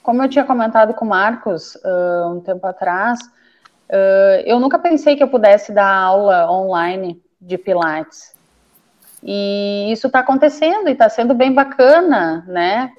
[0.02, 5.16] como eu tinha comentado com o Marcos uh, um tempo atrás, uh, eu nunca pensei
[5.16, 8.34] que eu pudesse dar aula online de Pilates.
[9.22, 12.90] E isso está acontecendo e está sendo bem bacana, né?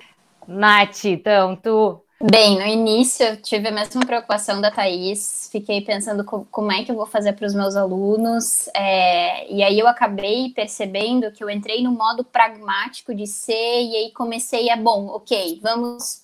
[0.47, 6.23] Nath, então, tu Bem, no início eu tive a mesma preocupação da Thaís, fiquei pensando
[6.23, 9.87] co como é que eu vou fazer para os meus alunos, é, e aí eu
[9.87, 15.07] acabei percebendo que eu entrei no modo pragmático de ser, e aí comecei a, bom,
[15.07, 16.21] ok, vamos.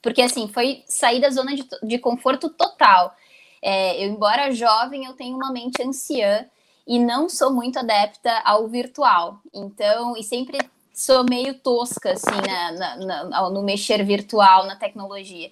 [0.00, 3.12] Porque assim, foi sair da zona de, de conforto total.
[3.60, 6.46] É, eu, embora jovem, eu tenho uma mente anciã
[6.86, 9.40] e não sou muito adepta ao virtual.
[9.52, 10.58] Então, e sempre
[10.92, 15.50] sou meio tosca, assim, na, na, na, no mexer virtual, na tecnologia.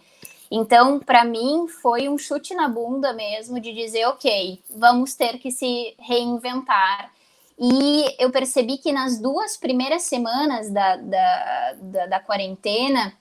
[0.51, 5.51] Então, para mim, foi um chute na bunda mesmo de dizer, ok, vamos ter que
[5.51, 7.11] se reinventar.
[7.59, 13.12] E eu percebi que nas duas primeiras semanas da, da, da, da quarentena,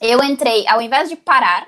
[0.00, 1.66] eu entrei, ao invés de parar,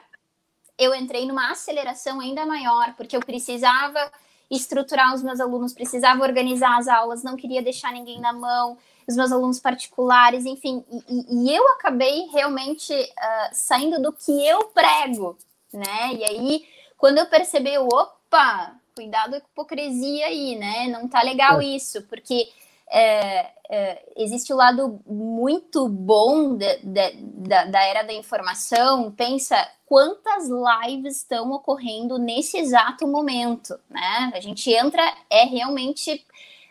[0.78, 4.10] eu entrei numa aceleração ainda maior, porque eu precisava
[4.50, 9.16] estruturar os meus alunos, precisava organizar as aulas, não queria deixar ninguém na mão, os
[9.16, 15.36] meus alunos particulares, enfim, e, e eu acabei realmente uh, saindo do que eu prego,
[15.72, 16.12] né?
[16.14, 16.66] E aí,
[16.98, 20.88] quando eu percebi, opa, cuidado com a hipocrisia aí, né?
[20.88, 21.64] Não tá legal é.
[21.64, 22.48] isso, porque
[22.90, 27.12] é, é, existe o lado muito bom de, de,
[27.48, 29.12] da, da era da informação.
[29.12, 29.56] Pensa
[29.86, 34.32] quantas lives estão ocorrendo nesse exato momento, né?
[34.34, 36.24] A gente entra, é realmente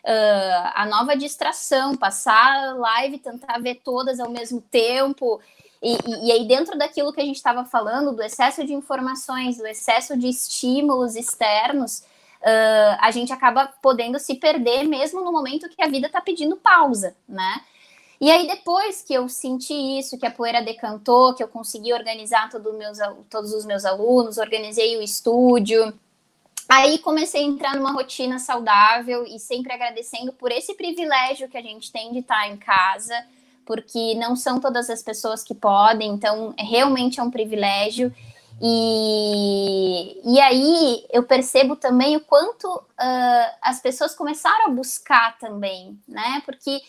[0.08, 5.40] uh, a nova distração, passar live, tentar ver todas ao mesmo tempo.
[5.82, 9.58] E, e, e aí, dentro daquilo que a gente estava falando, do excesso de informações,
[9.58, 11.98] do excesso de estímulos externos,
[12.40, 16.56] uh, a gente acaba podendo se perder mesmo no momento que a vida está pedindo
[16.56, 17.60] pausa, né?
[18.20, 22.50] E aí, depois que eu senti isso, que a poeira decantou, que eu consegui organizar
[22.50, 22.98] todo meus,
[23.30, 25.94] todos os meus alunos, organizei o estúdio,
[26.68, 31.62] aí comecei a entrar numa rotina saudável e sempre agradecendo por esse privilégio que a
[31.62, 33.14] gente tem de estar em casa,
[33.64, 38.14] porque não são todas as pessoas que podem, então realmente é um privilégio.
[38.60, 45.98] E, e aí eu percebo também o quanto uh, as pessoas começaram a buscar também,
[46.08, 46.42] né?
[46.44, 46.82] Porque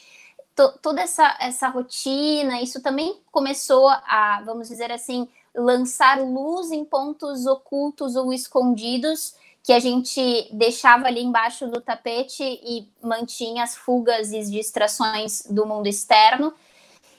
[0.55, 6.83] to, toda essa, essa rotina, isso também começou a, vamos dizer assim, lançar luz em
[6.83, 13.75] pontos ocultos ou escondidos que a gente deixava ali embaixo do tapete e mantinha as
[13.75, 16.53] fugas e distrações do mundo externo.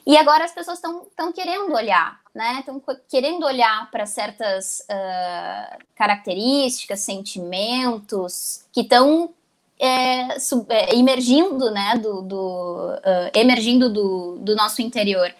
[0.06, 2.58] E agora as pessoas estão querendo olhar, né?
[2.60, 9.30] Estão querendo olhar para certas uh, características, sentimentos que estão
[9.78, 10.36] é,
[10.68, 11.96] é, emergindo, né?
[12.02, 15.32] Do, do uh, emergindo do, do nosso interior.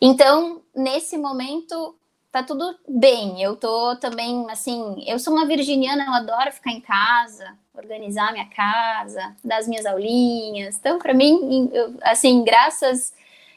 [0.00, 1.94] Então, nesse momento,
[2.30, 3.42] tá tudo bem.
[3.42, 8.48] Eu tô também, assim, eu sou uma virginiana, eu adoro ficar em casa, organizar minha
[8.48, 10.76] casa, dar as minhas aulinhas.
[10.76, 13.12] Então, para mim, eu, assim, graças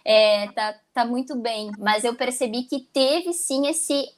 [0.06, 1.72] é, tá, tá muito bem.
[1.78, 4.12] Mas eu percebi que teve sim esse,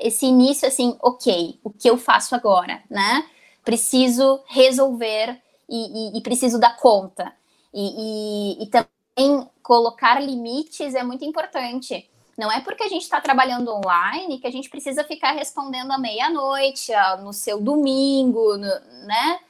[0.00, 3.24] esse início assim, ok, o que eu faço agora, né?
[3.64, 7.32] Preciso resolver e, e, e preciso dar conta.
[7.72, 12.08] E, e, também colocar limites é muito importante.
[12.36, 15.98] Não é porque a gente está trabalhando online que a gente precisa ficar respondendo à
[15.98, 19.40] meia-noite, no seu domingo, no, né?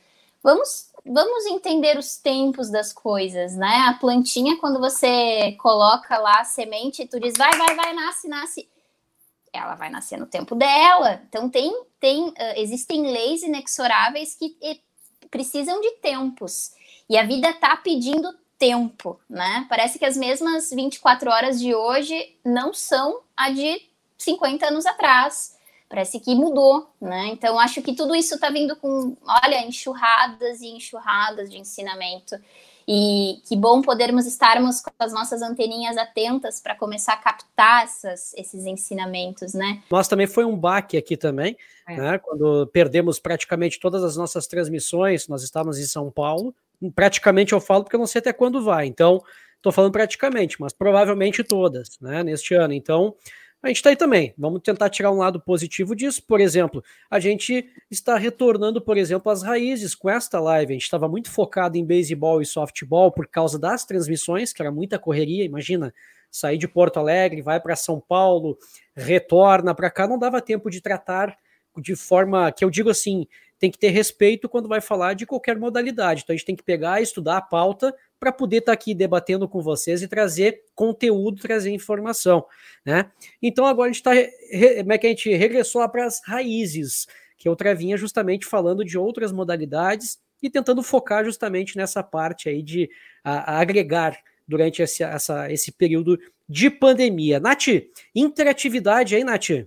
[0.43, 3.85] Vamos vamos entender os tempos das coisas, né?
[3.89, 8.69] A plantinha, quando você coloca lá a semente, tu diz, vai, vai, vai, nasce, nasce.
[9.53, 11.23] Ela vai nascer no tempo dela.
[11.29, 14.57] Então, tem, tem, uh, existem leis inexoráveis que
[15.31, 16.73] precisam de tempos.
[17.09, 19.67] E a vida tá pedindo tempo, né?
[19.69, 23.83] Parece que as mesmas 24 horas de hoje não são a de
[24.17, 25.55] 50 anos atrás
[25.87, 27.29] parece que mudou, né?
[27.29, 32.37] Então acho que tudo isso está vindo com, olha, enxurradas e enxurradas de ensinamento.
[32.87, 38.35] E que bom podermos estarmos com as nossas anteninhas atentas para começar a captar essas,
[38.35, 39.83] esses ensinamentos, né?
[39.91, 41.57] Nós também foi um baque aqui também,
[41.89, 41.97] é.
[41.97, 42.19] né?
[42.19, 46.55] Quando perdemos praticamente todas as nossas transmissões, nós estávamos em São Paulo.
[46.95, 48.87] Praticamente eu falo porque eu não sei até quando vai.
[48.87, 49.23] Então,
[49.57, 52.23] estou falando praticamente, mas provavelmente todas, né?
[52.23, 52.75] Neste ano.
[52.75, 53.15] Então,
[53.65, 54.35] a gente está aí também.
[54.37, 56.23] Vamos tentar tirar um lado positivo disso.
[56.27, 60.73] Por exemplo, a gente está retornando, por exemplo, às raízes com esta live.
[60.73, 64.71] A gente estava muito focado em beisebol e softball por causa das transmissões, que era
[64.71, 65.45] muita correria.
[65.45, 65.95] Imagina,
[66.31, 68.59] sair de Porto Alegre, vai para São Paulo,
[68.95, 71.35] retorna para cá, não dava tempo de tratar
[71.79, 73.27] de forma que eu digo assim,
[73.65, 76.21] tem que ter respeito quando vai falar de qualquer modalidade.
[76.23, 79.49] Então a gente tem que pegar, estudar a pauta para poder estar tá aqui debatendo
[79.49, 82.45] com vocês e trazer conteúdo, trazer informação,
[82.85, 83.11] né?
[83.41, 84.11] Então agora a gente está,
[84.81, 87.07] como é que a gente regressou para as raízes,
[87.39, 92.63] que eu travinha justamente falando de outras modalidades e tentando focar justamente nessa parte aí
[92.63, 92.91] de
[93.25, 94.15] a, a agregar
[94.47, 97.41] durante esse, essa, esse período de pandemia.
[97.41, 97.69] Nath,
[98.15, 99.67] interatividade aí, Nath?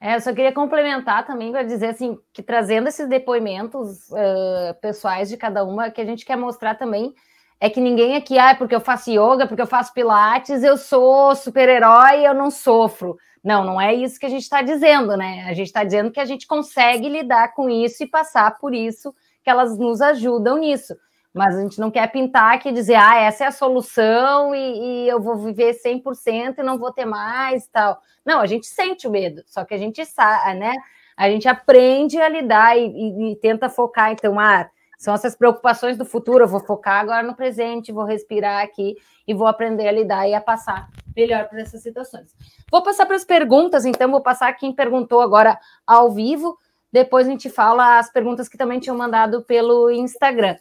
[0.00, 5.28] É, eu só queria complementar também para dizer assim que trazendo esses depoimentos uh, pessoais
[5.28, 7.14] de cada uma, que a gente quer mostrar também
[7.60, 11.36] é que ninguém aqui, ah, porque eu faço yoga, porque eu faço pilates, eu sou
[11.36, 13.18] super-herói, eu não sofro.
[13.44, 15.44] Não, não é isso que a gente está dizendo, né?
[15.46, 19.14] A gente está dizendo que a gente consegue lidar com isso e passar por isso,
[19.44, 20.96] que elas nos ajudam nisso.
[21.32, 25.04] Mas a gente não quer pintar aqui e dizer, ah, essa é a solução e,
[25.04, 28.00] e eu vou viver 100% e não vou ter mais tal.
[28.24, 30.74] Não, a gente sente o medo, só que a gente sabe, né?
[31.16, 34.10] A gente aprende a lidar e, e, e tenta focar.
[34.10, 34.68] Então, ah,
[34.98, 39.32] são essas preocupações do futuro, eu vou focar agora no presente, vou respirar aqui e
[39.32, 42.34] vou aprender a lidar e a passar melhor por essas situações.
[42.70, 46.58] Vou passar para as perguntas, então, vou passar quem perguntou agora ao vivo,
[46.92, 50.56] depois a gente fala as perguntas que também tinham mandado pelo Instagram.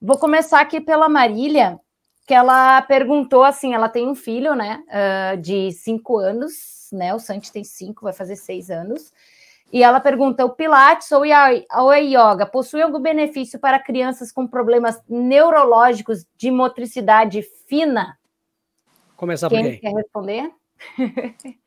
[0.00, 1.80] Vou começar aqui pela Marília,
[2.26, 7.14] que ela perguntou assim: ela tem um filho, né, uh, de cinco anos, né?
[7.14, 9.12] O Santi tem cinco, vai fazer seis anos.
[9.72, 15.00] E ela pergunta: o Pilates ou a Yoga possui algum benefício para crianças com problemas
[15.08, 18.18] neurológicos de motricidade fina?
[19.16, 19.80] Começar quem por quem?
[19.80, 20.50] quer responder?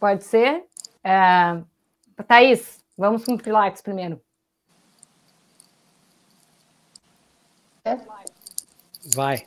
[0.00, 0.64] Pode ser?
[1.04, 1.64] Uh,
[2.26, 4.20] Thaís, vamos com o Pilates primeiro.
[9.14, 9.42] Vai.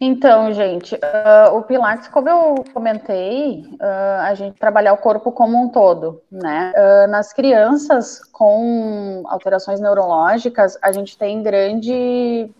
[0.00, 5.62] Então, gente, uh, o Pilates, como eu comentei, uh, a gente trabalhar o corpo como
[5.62, 6.72] um todo, né?
[6.74, 12.50] Uh, nas crianças com alterações neurológicas, a gente tem grande,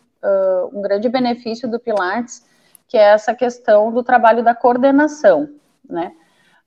[0.72, 2.44] um grande benefício do Pilates,
[2.86, 5.48] que é essa questão do trabalho da coordenação,
[5.88, 6.12] né?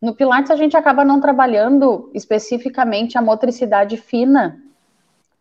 [0.01, 4.59] No Pilates, a gente acaba não trabalhando especificamente a motricidade fina,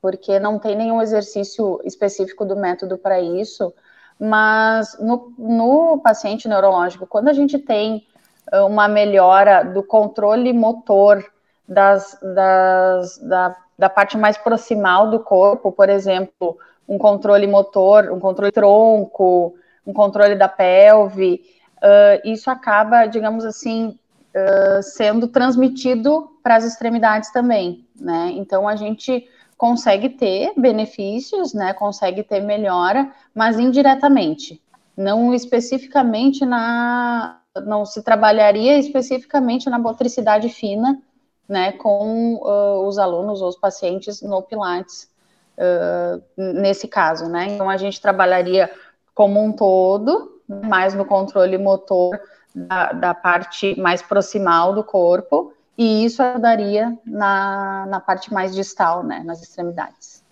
[0.02, 3.72] porque não tem nenhum exercício específico do método para isso,
[4.18, 8.04] mas no, no paciente neurológico, quando a gente tem
[8.52, 11.24] uh, uma melhora do controle motor
[11.68, 18.18] das, das, da, da parte mais proximal do corpo, por exemplo, um controle motor, um
[18.18, 19.54] controle tronco,
[19.86, 21.44] um controle da pelve,
[21.76, 23.96] uh, isso acaba, digamos assim,
[24.34, 28.32] uh, sendo transmitido para as extremidades também, né?
[28.34, 29.28] Então a gente
[29.62, 31.72] consegue ter benefícios, né?
[31.72, 34.60] Consegue ter melhora, mas indiretamente,
[34.96, 41.00] não especificamente na, não se trabalharia especificamente na motricidade fina,
[41.48, 41.70] né?
[41.70, 45.08] Com uh, os alunos ou os pacientes no Pilates,
[45.56, 47.46] uh, nesse caso, né?
[47.50, 48.68] Então a gente trabalharia
[49.14, 52.20] como um todo, mais no controle motor
[52.52, 59.02] da, da parte mais proximal do corpo e isso ajudaria na, na parte mais distal,
[59.02, 60.22] né, nas extremidades.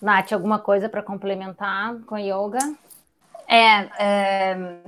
[0.00, 2.58] Nath, alguma coisa para complementar com yoga?
[3.48, 4.78] É, é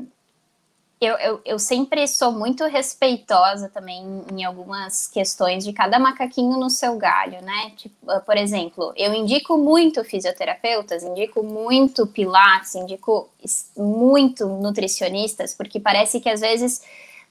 [1.01, 6.69] eu, eu, eu, sempre sou muito respeitosa também em algumas questões de cada macaquinho no
[6.69, 7.71] seu galho, né?
[7.77, 13.31] Tipo, ah, por exemplo, eu indico muito fisioterapeutas, indico muito pilates, indico
[13.77, 16.83] muito nutricionistas, porque parece que às vezes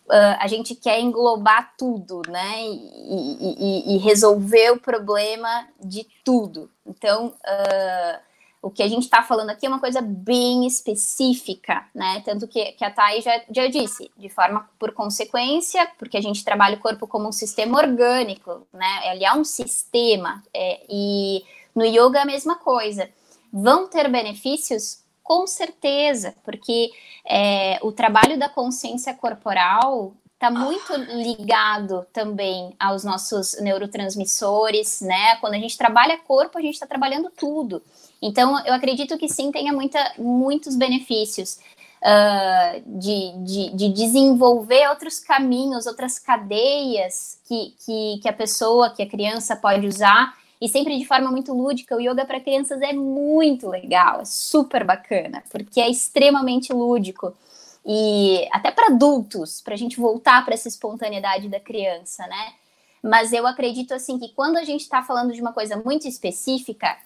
[0.08, 2.62] uh, a gente quer englobar tudo, né?
[2.64, 6.70] E, e, e, resolver o problema de tudo.
[6.86, 8.20] Então, uh,
[8.62, 12.22] o que a gente está falando aqui é uma coisa bem específica, né?
[12.26, 16.43] Tanto que, que a Thay já, já disse, de forma por consequência, porque a gente
[16.43, 19.12] trabalha o corpo como um sistema orgânico, né?
[19.12, 21.43] Ele é um sistema, é, e
[21.76, 23.10] no yoga é a mesma coisa.
[23.51, 25.05] Vão ter benefícios?
[25.28, 26.89] Com certeza, porque
[27.28, 35.36] é, o trabalho da consciência corporal está muito ligado também aos nossos neurotransmissores, né?
[35.41, 37.84] Quando a gente trabalha corpo, a gente está trabalhando tudo.
[38.21, 41.59] Então, eu acredito que sim, tenha muita, muitos benefícios
[42.01, 49.03] uh, de, de, de, desenvolver outros caminhos, outras cadeias que, que, que a pessoa, que
[49.03, 51.95] a criança pode usar e sempre de forma muito lúdica.
[51.95, 57.34] O yoga para crianças é muito legal, é super bacana, porque é extremamente lúdico.
[57.86, 62.53] E até para adultos, para a gente voltar para essa espontaneidade da criança, né?
[63.01, 66.97] Mas eu acredito assim que quando a gente está falando de uma coisa muito específica,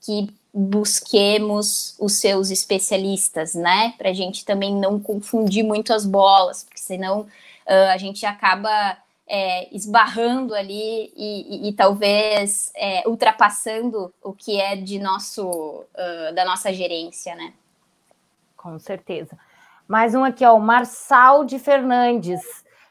[0.00, 3.92] que busquemos os seus especialistas, né?
[3.98, 8.96] Para a gente também não confundir muito as bolas, porque senão uh, a gente acaba
[9.32, 16.34] é, esbarrando ali e, e, e talvez é, ultrapassando o que é de nosso uh,
[16.34, 17.54] da nossa gerência, né?
[18.56, 19.38] Com certeza.
[19.86, 22.40] Mais um aqui, ó, o Marçal de Fernandes.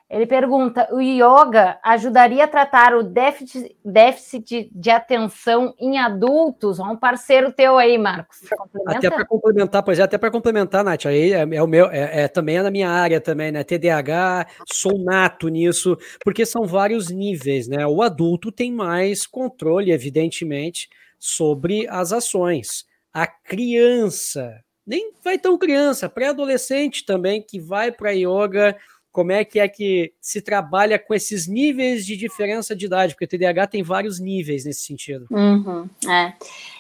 [0.10, 6.80] Ele pergunta: o yoga ajudaria a tratar o déficit, déficit de atenção em adultos?
[6.80, 8.40] Um parceiro teu aí, Marcos.
[8.88, 12.24] Até para complementar, pois é, até para complementar, Nath, aí é, é o meu, é,
[12.24, 13.64] é, também é na minha área também, né?
[13.64, 17.86] TDAH, sou nato nisso, porque são vários níveis, né?
[17.86, 20.90] O adulto tem mais controle, evidentemente,
[21.20, 22.84] sobre as ações.
[23.14, 28.76] A criança, nem vai tão criança, pré-adolescente também, que vai para yoga
[29.12, 33.26] como é que é que se trabalha com esses níveis de diferença de idade, porque
[33.26, 35.26] o TDAH tem vários níveis nesse sentido.
[35.32, 36.34] Uhum, é.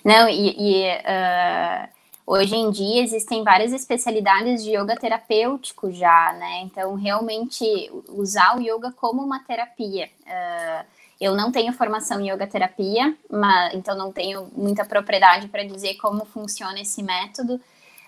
[0.06, 1.90] Não, e, e uh,
[2.26, 6.62] hoje em dia existem várias especialidades de yoga terapêutico já, né?
[6.64, 7.66] Então, realmente
[8.10, 10.10] usar o yoga como uma terapia.
[10.26, 10.86] Uh,
[11.20, 15.96] eu não tenho formação em yoga terapia, mas, então não tenho muita propriedade para dizer
[15.96, 17.60] como funciona esse método.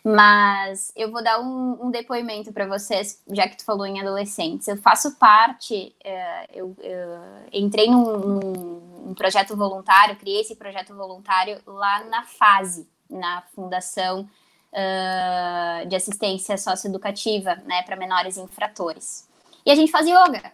[0.04, 4.68] Mas eu vou dar um, um depoimento para vocês, já que tu falou em adolescentes.
[4.68, 7.20] Eu faço parte, uh, eu, eu,
[7.54, 14.28] entrei num, num, projeto voluntário, criei esse projeto voluntário lá na FASE, na Fundação
[14.74, 19.30] uh, de Assistência Socioeducativa, né, para menores infratores.
[19.64, 20.52] E a gente faz yoga.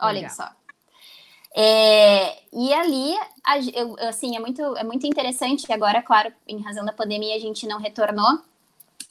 [0.00, 0.30] Olha Legal.
[0.30, 0.48] só.
[1.56, 3.14] É, e ali,
[3.72, 5.72] eu, assim, é muito, é muito interessante.
[5.72, 8.40] Agora, claro, em razão da pandemia, a gente não retornou.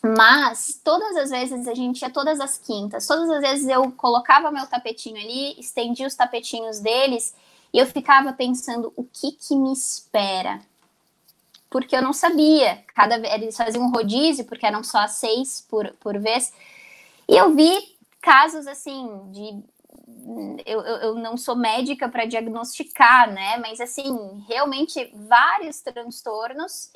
[0.05, 4.51] Mas todas as vezes a gente ia todas as quintas, todas as vezes eu colocava
[4.51, 7.33] meu tapetinho ali, estendia os tapetinhos deles
[7.71, 10.59] e eu ficava pensando o que que me espera.
[11.69, 12.83] Porque eu não sabia.
[12.93, 16.53] Cada eles faziam um rodízio, porque eram só seis por, por vez.
[17.27, 19.63] E eu vi casos assim de
[20.65, 23.57] eu, eu, não sou médica para diagnosticar, né?
[23.57, 26.91] Mas assim, realmente vários transtornos.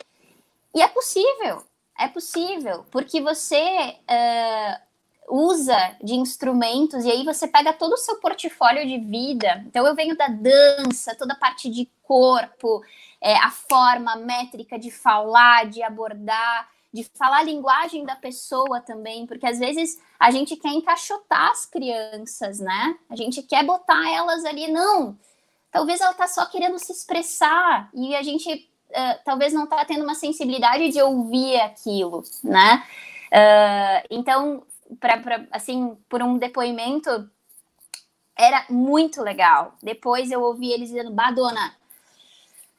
[0.74, 1.64] E é possível,
[1.98, 4.88] é possível, porque você uh,
[5.30, 9.64] usa de instrumentos e aí você pega todo o seu portfólio de vida.
[9.68, 12.84] Então eu venho da dança, toda a parte de corpo,
[13.20, 19.28] é, a forma métrica de falar, de abordar de falar a linguagem da pessoa também,
[19.28, 22.98] porque às vezes a gente quer encaixotar as crianças, né?
[23.08, 25.16] A gente quer botar elas ali, não.
[25.70, 30.04] Talvez ela tá só querendo se expressar e a gente uh, talvez não tá tendo
[30.04, 32.84] uma sensibilidade de ouvir aquilo, né?
[33.28, 34.64] Uh, então,
[35.00, 37.30] para assim, por um depoimento
[38.36, 39.76] era muito legal.
[39.84, 41.76] Depois eu ouvi eles dizendo, Badona,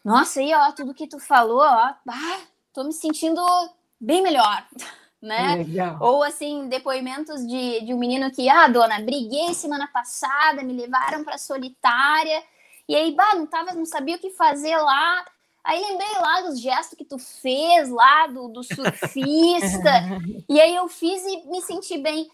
[0.04, 2.40] nossa, aí ó, tudo que tu falou, ó, ah,
[2.72, 3.40] tô me sentindo
[4.00, 4.66] bem melhor,
[5.20, 5.56] né?
[5.56, 5.98] Legal.
[6.00, 11.24] Ou assim, depoimentos de, de um menino que, ah, dona, briguei semana passada, me levaram
[11.24, 12.42] para solitária,
[12.88, 15.24] e aí, bah, não, tava, não sabia o que fazer lá.
[15.62, 19.92] Aí lembrei lá dos gestos que tu fez lá, do, do surfista,
[20.48, 22.30] e aí eu fiz e me senti bem.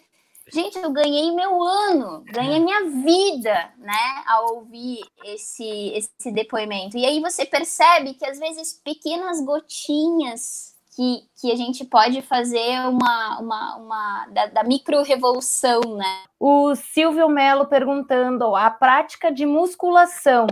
[0.52, 6.98] Gente, eu ganhei meu ano, ganhei minha vida, né, ao ouvir esse, esse depoimento.
[6.98, 12.80] E aí você percebe que às vezes pequenas gotinhas que, que a gente pode fazer
[12.88, 16.22] uma, uma, uma da, da micro-revolução, né?
[16.38, 20.46] O Silvio Melo perguntando: a prática de musculação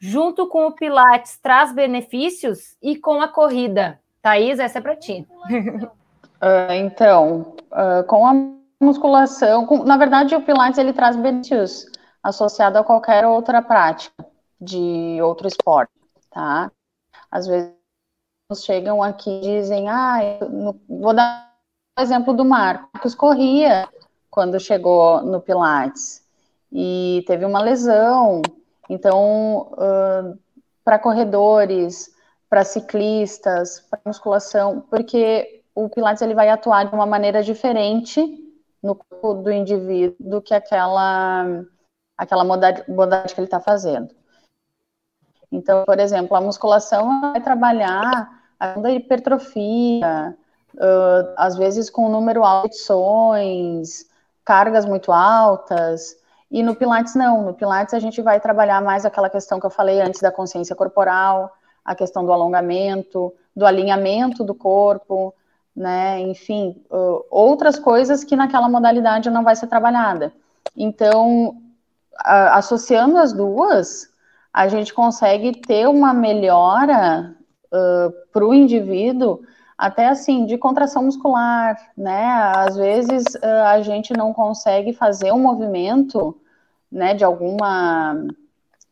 [0.00, 4.00] junto com o Pilates traz benefícios e com a corrida?
[4.20, 5.26] Thaís, essa é para ti.
[5.50, 8.34] Uh, então, uh, com a
[8.82, 11.86] musculação, com, na verdade, o Pilates ele traz benefícios
[12.22, 14.26] associado a qualquer outra prática
[14.60, 15.92] de outro esporte,
[16.30, 16.70] tá?
[17.30, 17.83] Às vezes
[18.52, 21.50] chegam aqui e dizem, ah, no, vou dar
[21.98, 23.88] o exemplo do Marcos, corria
[24.30, 26.22] quando chegou no Pilates
[26.70, 28.42] e teve uma lesão,
[28.90, 30.38] então uh,
[30.84, 32.12] para corredores,
[32.50, 38.22] para ciclistas, para musculação, porque o Pilates ele vai atuar de uma maneira diferente
[38.82, 41.64] no corpo do indivíduo do que aquela
[42.16, 44.14] aquela modalidade que ele está fazendo.
[45.54, 48.28] Então, por exemplo, a musculação vai trabalhar
[48.58, 50.36] a hipertrofia,
[50.74, 54.06] uh, às vezes com um número alto de edições,
[54.44, 56.16] cargas muito altas.
[56.50, 57.42] E no Pilates, não.
[57.42, 60.74] No Pilates, a gente vai trabalhar mais aquela questão que eu falei antes da consciência
[60.74, 61.52] corporal,
[61.84, 65.32] a questão do alongamento, do alinhamento do corpo,
[65.74, 66.20] né?
[66.20, 70.32] Enfim, uh, outras coisas que naquela modalidade não vai ser trabalhada.
[70.76, 74.13] Então, uh, associando as duas,
[74.54, 77.34] a gente consegue ter uma melhora
[77.66, 79.40] uh, para o indivíduo,
[79.76, 82.52] até assim, de contração muscular, né?
[82.54, 86.40] Às vezes uh, a gente não consegue fazer um movimento,
[86.90, 88.16] né, de alguma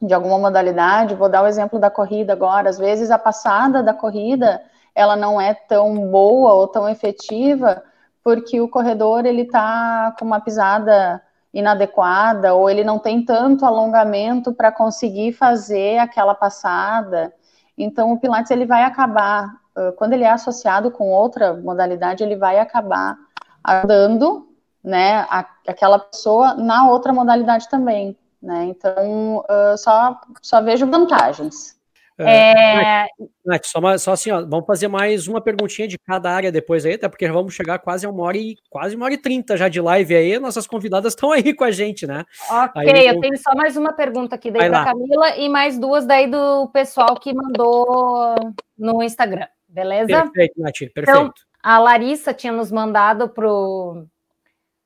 [0.01, 1.15] de alguma modalidade.
[1.15, 2.69] Vou dar o exemplo da corrida agora.
[2.69, 4.61] Às vezes a passada da corrida
[4.97, 7.85] ela não é tão boa ou tão efetiva
[8.25, 11.23] porque o corredor ele está com uma pisada
[11.53, 17.33] inadequada ou ele não tem tanto alongamento para conseguir fazer aquela passada.
[17.77, 19.61] Então o Pilates ele vai acabar
[19.97, 23.17] quando ele é associado com outra modalidade, ele vai acabar
[23.65, 24.49] ajudando,
[24.85, 25.27] né,
[25.67, 28.65] aquela pessoa na outra modalidade também, né?
[28.65, 29.45] Então
[29.79, 31.81] só só vejo vantagens.
[32.19, 33.07] É...
[33.45, 36.95] Nath, só, só, assim, ó, vamos fazer mais uma perguntinha de cada área depois aí,
[36.95, 39.69] até porque vamos chegar quase a uma hora e quase uma hora e trinta já
[39.69, 42.25] de live aí, nossas convidadas estão aí com a gente, né?
[42.51, 45.79] Ok, aí, eu, eu tenho só mais uma pergunta aqui daí para Camila e mais
[45.79, 48.35] duas daí do pessoal que mandou
[48.79, 50.07] no Instagram, beleza?
[50.07, 51.11] Perfeito, Nath, perfeito.
[51.11, 51.33] Então,
[51.63, 54.07] a Larissa tinha nos mandado pro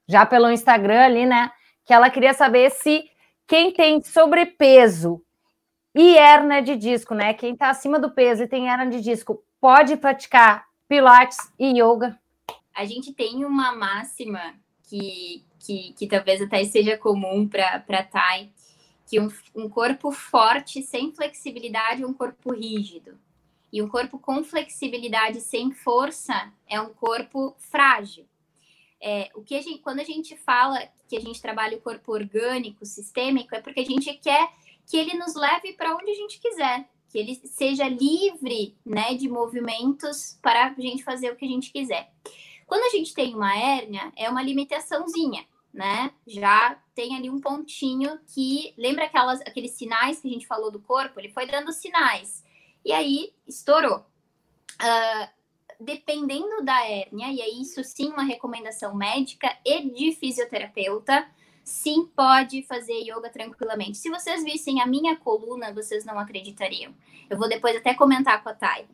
[0.09, 1.51] já pelo Instagram ali, né?
[1.85, 3.05] Que ela queria saber se
[3.47, 5.23] quem tem sobrepeso
[5.97, 7.33] e hernia de disco, né?
[7.33, 12.21] Quem está acima do peso e tem hernia de disco pode praticar pilates e yoga?
[12.75, 18.53] A gente tem uma máxima que, que, que talvez até seja comum para Thay,
[19.07, 23.19] que um, um corpo forte sem flexibilidade é um corpo rígido.
[23.73, 28.27] E um corpo com flexibilidade sem força é um corpo frágil.
[29.01, 30.79] É, o que a gente, quando a gente fala
[31.09, 34.51] que a gente trabalha o corpo orgânico, sistêmico, é porque a gente quer
[34.87, 39.29] que ele nos leve para onde a gente quiser, que ele seja livre, né, de
[39.29, 42.13] movimentos para a gente fazer o que a gente quiser.
[42.67, 46.11] Quando a gente tem uma hérnia, é uma limitaçãozinha, né?
[46.27, 50.81] Já tem ali um pontinho que lembra aquelas, aqueles sinais que a gente falou do
[50.81, 52.45] corpo, ele foi dando sinais
[52.85, 53.99] e aí estourou.
[54.81, 55.37] Uh,
[55.81, 61.29] dependendo da hérnia, e é isso sim uma recomendação médica e de fisioterapeuta,
[61.67, 63.99] sim pode fazer yoga tranquilamente.
[63.99, 66.95] Se vocês vissem a minha coluna, vocês não acreditariam.
[67.29, 68.87] Eu vou depois até comentar com a Thay.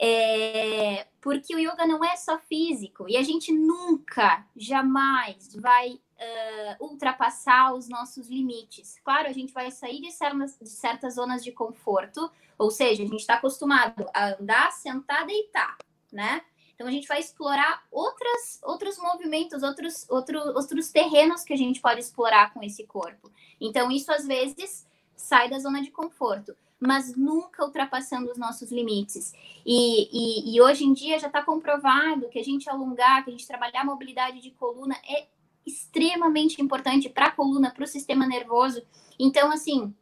[0.00, 6.84] É, porque o yoga não é só físico e a gente nunca, jamais vai uh,
[6.84, 8.98] ultrapassar os nossos limites.
[9.04, 13.06] Claro, a gente vai sair de certas, de certas zonas de conforto, ou seja, a
[13.06, 15.76] gente está acostumado a andar, sentar, deitar,
[16.10, 16.42] né?
[16.76, 21.80] Então a gente vai explorar outras, outros movimentos, outros, outro, outros terrenos que a gente
[21.80, 23.32] pode explorar com esse corpo.
[23.58, 29.32] Então isso às vezes sai da zona de conforto, mas nunca ultrapassando os nossos limites.
[29.64, 33.32] E, e, e hoje em dia já está comprovado que a gente alongar, que a
[33.32, 35.26] gente trabalhar a mobilidade de coluna é
[35.64, 38.82] extremamente importante para a coluna, para o sistema nervoso.
[39.18, 39.94] Então, assim,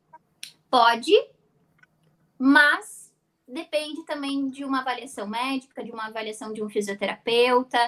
[0.68, 1.12] pode,
[2.36, 3.03] mas
[3.47, 7.78] depende também de uma avaliação médica, de uma avaliação de um fisioterapeuta.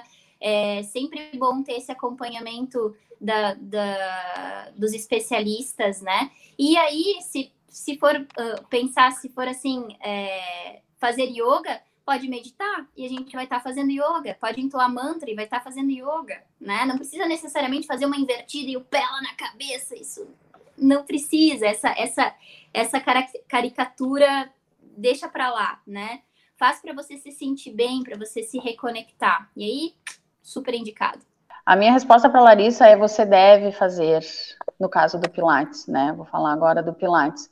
[0.40, 6.30] É sempre bom ter esse acompanhamento da, da, dos especialistas, né?
[6.58, 12.86] E aí, se, se for uh, pensar, se for assim, é, fazer yoga, pode meditar
[12.96, 15.64] e a gente vai estar tá fazendo yoga, pode entoar mantra e vai estar tá
[15.64, 16.84] fazendo yoga, né?
[16.84, 20.28] Não precisa necessariamente fazer uma invertida e o pé lá na cabeça, isso
[20.76, 21.66] não precisa.
[21.66, 22.34] Essa, essa,
[22.72, 23.00] essa
[23.48, 24.52] caricatura
[24.96, 26.20] deixa para lá, né?
[26.58, 29.50] Faz para você se sentir bem, para você se reconectar.
[29.56, 29.94] E aí,
[30.42, 31.20] super indicado.
[31.64, 34.20] A minha resposta para Larissa é você deve fazer,
[34.78, 36.12] no caso do Pilates, né?
[36.16, 37.50] Vou falar agora do Pilates.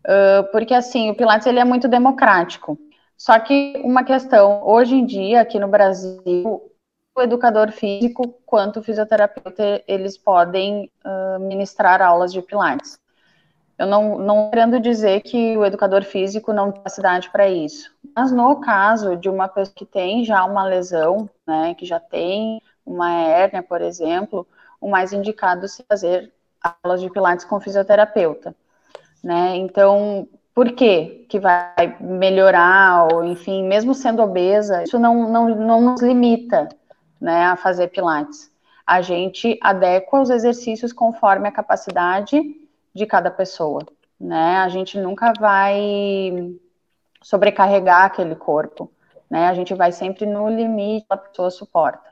[0.00, 2.78] Uh, porque assim, o Pilates ele é muito democrático.
[3.16, 6.72] Só que uma questão, hoje em dia, aqui no Brasil,
[7.14, 12.98] o educador físico quanto o fisioterapeuta, eles podem uh, ministrar aulas de Pilates.
[13.78, 17.94] Eu não, não querendo dizer que o educador físico não tem capacidade para isso.
[18.14, 22.60] Mas no caso de uma pessoa que tem já uma lesão, né, que já tem
[22.84, 24.44] uma hérnia, por exemplo,
[24.80, 26.32] o mais indicado é fazer
[26.82, 28.54] aulas de pilates com fisioterapeuta,
[29.22, 29.54] né?
[29.56, 35.80] Então, por que que vai melhorar, ou enfim, mesmo sendo obesa, isso não, não, não
[35.80, 36.68] nos limita,
[37.20, 38.50] né, a fazer pilates.
[38.84, 42.42] A gente adequa os exercícios conforme a capacidade
[42.98, 43.80] de cada pessoa,
[44.20, 44.58] né?
[44.58, 46.54] A gente nunca vai
[47.22, 48.90] sobrecarregar aquele corpo,
[49.30, 49.46] né?
[49.46, 52.10] A gente vai sempre no limite que a pessoa suporta,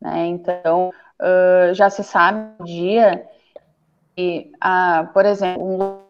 [0.00, 0.26] né?
[0.26, 3.28] Então, uh, já se sabe o dia
[4.16, 6.04] e, uh, por exemplo, um lugar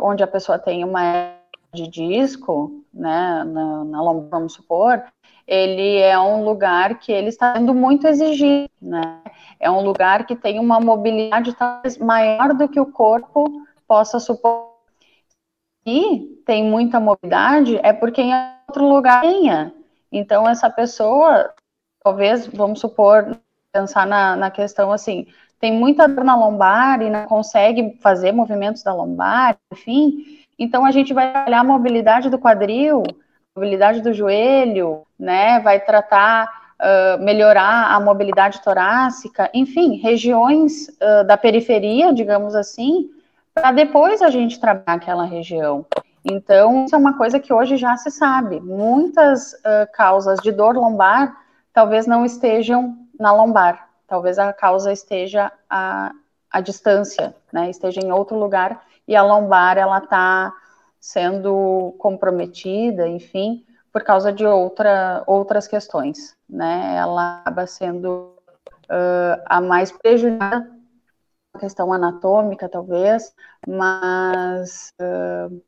[0.00, 1.34] onde a pessoa tem uma
[1.74, 5.02] de disco, né, na, na lombar, vamos supor,
[5.46, 9.22] ele é um lugar que ele está sendo muito exigido, né?
[9.60, 13.44] É um lugar que tem uma mobilidade talvez maior do que o corpo
[13.86, 14.74] possa suportar.
[15.86, 18.32] E tem muita mobilidade, é porque em
[18.68, 19.72] outro lugar tenha.
[20.10, 21.54] Então, essa pessoa,
[22.02, 23.38] talvez, vamos supor,
[23.72, 25.26] pensar na, na questão assim,
[25.60, 30.90] tem muita dor na lombar e não consegue fazer movimentos da lombar, enfim, então a
[30.90, 33.02] gente vai trabalhar a mobilidade do quadril,
[33.56, 35.58] mobilidade do joelho, né?
[35.60, 36.46] Vai tratar,
[36.78, 43.10] uh, melhorar a mobilidade torácica, enfim, regiões uh, da periferia, digamos assim,
[43.54, 45.86] para depois a gente trabalhar aquela região.
[46.22, 48.60] Então, isso é uma coisa que hoje já se sabe.
[48.60, 51.34] Muitas uh, causas de dor lombar
[51.72, 56.10] talvez não estejam na lombar, talvez a causa esteja a,
[56.50, 57.70] a distância, né?
[57.70, 60.52] Esteja em outro lugar e a lombar ela está
[61.00, 66.96] sendo comprometida, enfim, por causa de outra, outras questões, né?
[66.96, 68.36] Ela acaba sendo
[68.90, 70.70] uh, a mais prejudicada,
[71.58, 73.32] questão anatômica, talvez,
[73.66, 75.62] mas uh,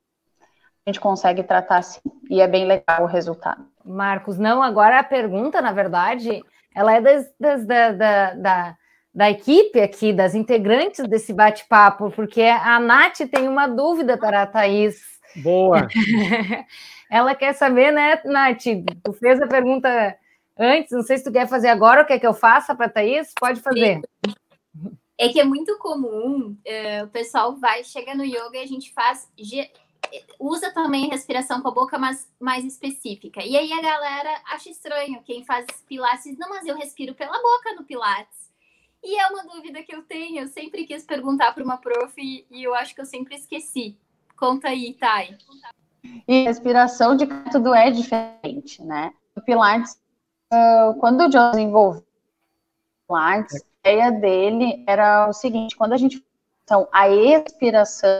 [0.86, 2.00] a gente consegue tratar assim,
[2.30, 3.66] e é bem legal o resultado.
[3.84, 6.42] Marcos, não, agora a pergunta, na verdade,
[6.74, 8.76] ela é das, das da, da, da,
[9.14, 14.46] da, equipe aqui, das integrantes desse bate-papo, porque a Nath tem uma dúvida para a
[14.46, 15.17] Thaís.
[15.36, 15.88] Boa!
[17.10, 18.64] ela quer saber, né, Nath?
[19.04, 20.16] Tu fez a pergunta
[20.58, 22.90] antes, não sei se tu quer fazer agora ou quer que eu faça para a
[22.90, 23.32] Thaís?
[23.38, 24.00] Pode fazer.
[25.16, 28.92] É que é muito comum, uh, o pessoal vai, chega no yoga e a gente
[28.92, 29.28] faz
[30.38, 33.42] usa também respiração com a boca, mas mais específica.
[33.44, 37.74] E aí a galera acha estranho quem faz pilates, não, mas eu respiro pela boca
[37.74, 38.48] no pilates.
[39.02, 42.46] E é uma dúvida que eu tenho, eu sempre quis perguntar para uma prof e,
[42.62, 43.96] eu acho que eu sempre esqueci.
[44.38, 45.36] Conta aí, Thay.
[46.26, 49.12] E respiração de tudo é diferente, né?
[49.34, 49.98] O pilates,
[50.52, 55.96] uh, quando o John desenvolveu o pilates, a ideia dele era o seguinte, quando a
[55.96, 56.24] gente
[56.68, 58.10] então a expiração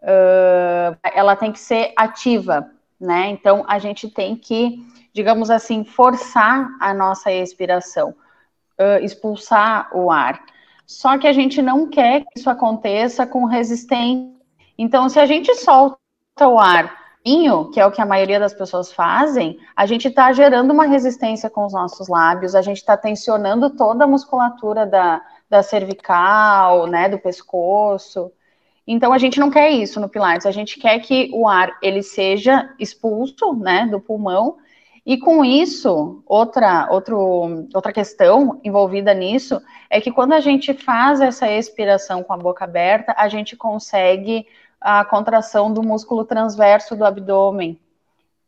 [0.00, 3.28] uh, ela tem que ser ativa, né?
[3.28, 8.14] Então a gente tem que, digamos assim, forçar a nossa expiração,
[8.80, 10.42] uh, expulsar o ar.
[10.86, 14.41] Só que a gente não quer que isso aconteça com resistência.
[14.82, 15.96] Então, se a gente solta
[16.40, 16.92] o ar,
[17.72, 21.48] que é o que a maioria das pessoas fazem, a gente está gerando uma resistência
[21.48, 27.08] com os nossos lábios, a gente está tensionando toda a musculatura da, da cervical, né,
[27.08, 28.32] do pescoço.
[28.84, 32.02] Então a gente não quer isso no Pilates, a gente quer que o ar ele
[32.02, 34.56] seja expulso, né, do pulmão.
[35.06, 41.20] E com isso, outra, outro, outra questão envolvida nisso é que quando a gente faz
[41.20, 44.44] essa expiração com a boca aberta, a gente consegue
[44.82, 47.78] a contração do músculo transverso do abdômen,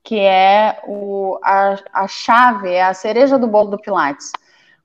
[0.03, 4.32] que é o, a, a chave, é a cereja do bolo do Pilates.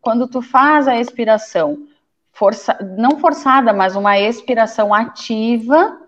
[0.01, 1.87] Quando tu faz a expiração
[2.31, 5.99] força, não forçada, mas uma expiração ativa,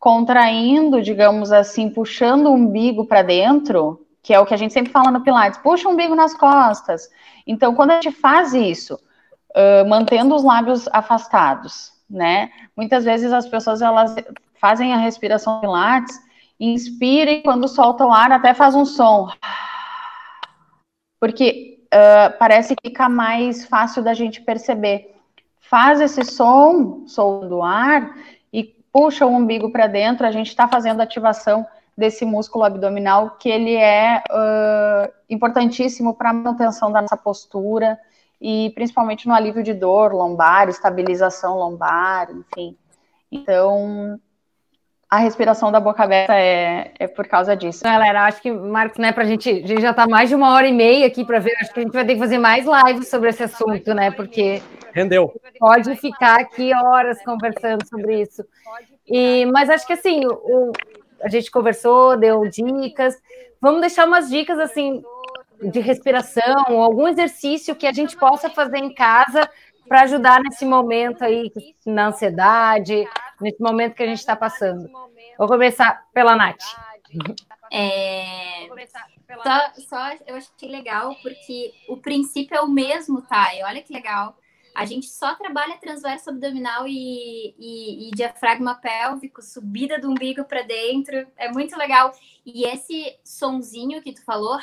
[0.00, 4.90] contraindo, digamos assim, puxando o umbigo para dentro, que é o que a gente sempre
[4.90, 7.08] fala no Pilates, puxa o umbigo nas costas.
[7.46, 12.50] Então, quando a gente faz isso, uh, mantendo os lábios afastados, né?
[12.76, 14.16] Muitas vezes as pessoas elas
[14.60, 16.18] fazem a respiração Pilates,
[16.58, 19.28] inspira e quando solta o ar até faz um som.
[21.20, 25.14] Porque uh, parece que fica mais fácil da gente perceber
[25.68, 28.14] faz esse som, som do ar,
[28.52, 33.48] e puxa o umbigo para dentro, a gente está fazendo ativação desse músculo abdominal, que
[33.48, 37.98] ele é uh, importantíssimo para a manutenção da nossa postura,
[38.40, 42.76] e principalmente no alívio de dor lombar, estabilização lombar, enfim.
[43.32, 44.20] Então,
[45.08, 47.84] a respiração da boca aberta é, é por causa disso.
[47.84, 50.66] Galera, acho que, Marcos, né, pra gente, a gente já tá mais de uma hora
[50.66, 53.08] e meia aqui para ver, acho que a gente vai ter que fazer mais lives
[53.08, 54.60] sobre esse assunto, né, porque...
[54.92, 55.32] Rendeu.
[55.60, 58.44] Pode ficar aqui horas conversando sobre isso.
[59.06, 60.72] E, mas acho que, assim, o,
[61.22, 63.14] a gente conversou, deu dicas,
[63.60, 65.04] vamos deixar umas dicas, assim,
[65.62, 69.48] de respiração, algum exercício que a gente possa fazer em casa
[69.88, 71.52] para ajudar nesse momento aí,
[71.86, 73.06] na ansiedade,
[73.40, 74.90] nesse momento que a gente está passando.
[75.38, 76.62] Vou começar pela Nath.
[77.72, 78.66] É...
[79.42, 83.48] Só, só eu achei legal porque o princípio é o mesmo, tá?
[83.64, 84.36] olha que legal.
[84.74, 90.62] A gente só trabalha transverso abdominal e, e, e diafragma pélvico, subida do umbigo para
[90.62, 91.26] dentro.
[91.36, 92.12] É muito legal.
[92.44, 94.58] E esse sonzinho que tu falou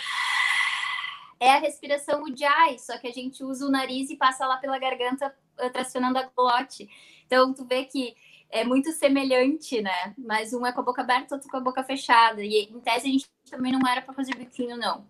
[1.39, 4.78] é a respiração Ujjayi, só que a gente usa o nariz e passa lá pela
[4.78, 6.88] garganta, eh, tracionando a glote.
[7.26, 8.15] Então, tu vê que
[8.54, 10.14] é muito semelhante, né?
[10.18, 12.43] Mas um é com a boca aberta, outro com a boca fechada.
[12.43, 15.06] E em tese a gente também não era para fazer biquinho, não.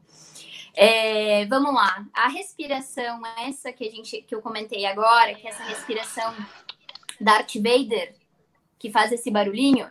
[0.74, 2.06] É, vamos lá.
[2.14, 6.34] A respiração, essa que a gente que eu comentei agora, que é essa respiração
[7.22, 8.16] Darth Vader,
[8.80, 9.90] que faz esse barulhinho,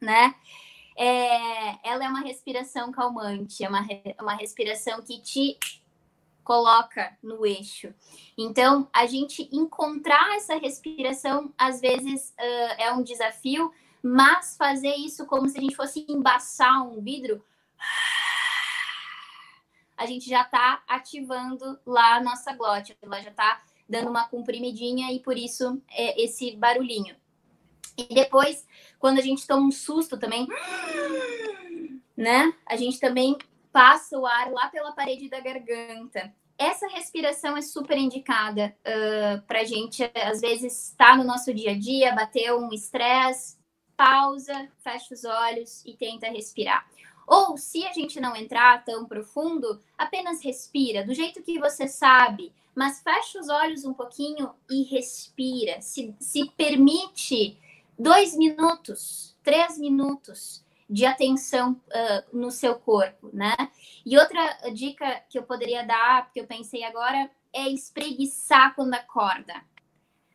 [0.00, 0.34] né?
[1.00, 3.80] é, ela é uma respiração calmante, é uma,
[4.20, 5.58] uma respiração que te
[6.50, 7.94] coloca no eixo.
[8.36, 13.72] Então, a gente encontrar essa respiração, às vezes, uh, é um desafio,
[14.02, 17.40] mas fazer isso como se a gente fosse embaçar um vidro,
[19.96, 25.12] a gente já está ativando lá a nossa glote, ela já está dando uma comprimidinha
[25.12, 27.14] e por isso é esse barulhinho.
[27.96, 28.66] E depois,
[28.98, 30.48] quando a gente toma um susto também,
[32.16, 32.52] né?
[32.66, 33.38] A gente também
[33.70, 36.34] passa o ar lá pela parede da garganta.
[36.60, 41.54] Essa respiração é super indicada uh, para a gente, às vezes, estar tá no nosso
[41.54, 43.56] dia a dia, bater um estresse,
[43.96, 46.86] pausa, fecha os olhos e tenta respirar.
[47.26, 52.52] Ou se a gente não entrar tão profundo, apenas respira do jeito que você sabe,
[52.74, 55.80] mas fecha os olhos um pouquinho e respira.
[55.80, 57.58] Se, se permite
[57.98, 63.54] dois minutos, três minutos de atenção uh, no seu corpo, né?
[64.04, 69.54] E outra dica que eu poderia dar, porque eu pensei agora, é espreguiçar quando acorda.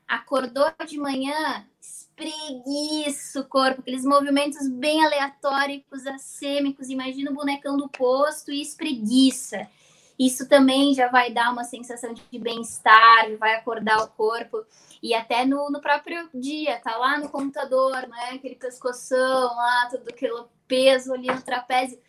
[0.08, 6.90] Acordou de manhã, espreguiça o corpo, aqueles movimentos bem aleatórios, assêmicos.
[6.90, 9.70] Imagina o bonecão do posto e espreguiça.
[10.18, 14.66] Isso também já vai dar uma sensação de bem-estar, vai acordar o corpo.
[15.04, 18.32] E até no, no próprio dia, tá lá no computador, né?
[18.34, 22.00] Aquele pescoção lá, todo aquele peso ali no trapézio.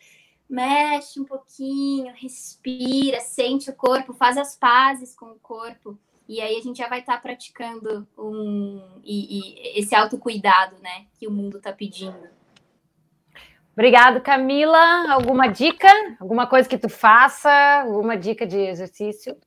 [0.49, 5.99] Mexe um pouquinho, respira, sente o corpo, faz as pazes com o corpo.
[6.27, 11.05] E aí a gente já vai estar tá praticando um, e, e esse autocuidado, né,
[11.13, 12.36] que o mundo está pedindo.
[13.77, 15.11] Obrigado, Camila.
[15.13, 15.87] Alguma dica?
[16.19, 17.51] Alguma coisa que tu faça?
[17.83, 19.37] Alguma dica de exercício?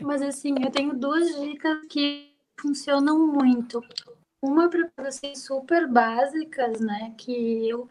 [0.00, 3.82] Mas assim, eu tenho duas dicas que funcionam muito.
[4.40, 7.12] Uma para vocês super básicas, né?
[7.18, 7.88] Que eu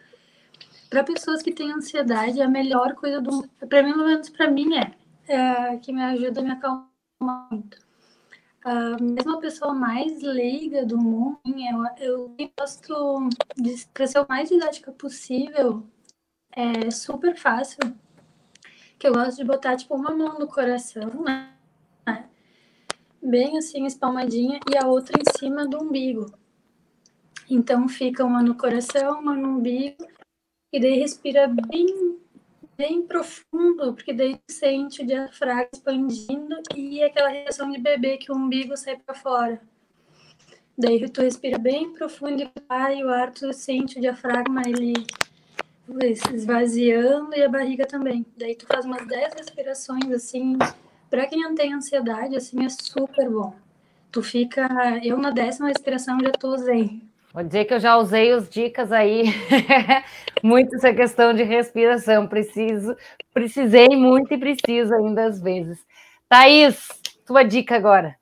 [0.90, 4.70] para pessoas que têm ansiedade, a melhor coisa do para mim, pelo menos para mim
[4.78, 4.94] é,
[5.28, 6.88] é que me ajuda a me acalmar
[7.52, 7.78] muito
[8.66, 11.40] uh, mesmo a pessoa mais leiga do mundo,
[12.00, 15.84] eu, eu gosto de ser o mais didática possível.
[16.52, 17.80] É super fácil.
[19.00, 21.54] Que eu gosto de botar, tipo, uma mão no coração, né?
[23.24, 26.26] Bem assim, espalmadinha, e a outra em cima do umbigo.
[27.50, 30.08] Então, fica uma no coração, uma no umbigo,
[30.74, 32.21] e daí respira bem
[32.82, 38.36] bem profundo, porque daí sente o diafragma expandindo e aquela reação de bebê que o
[38.36, 39.62] umbigo sai para fora.
[40.76, 44.94] Daí tu respira bem profundo e vai, o ar tu sente o diafragma ele
[46.34, 48.26] esvaziando e a barriga também.
[48.36, 50.58] Daí tu faz umas 10 respirações assim,
[51.08, 53.54] para quem não tem ansiedade, assim é super bom.
[54.12, 54.68] Tu fica,
[55.04, 57.11] eu na décima respiração já tô zen.
[57.34, 59.24] Vou dizer que eu já usei as dicas aí,
[60.44, 62.28] muito essa questão de respiração.
[62.28, 62.96] Preciso,
[63.34, 65.80] precisei muito e preciso ainda às vezes.
[66.28, 66.88] Thaís,
[67.26, 68.16] tua dica agora.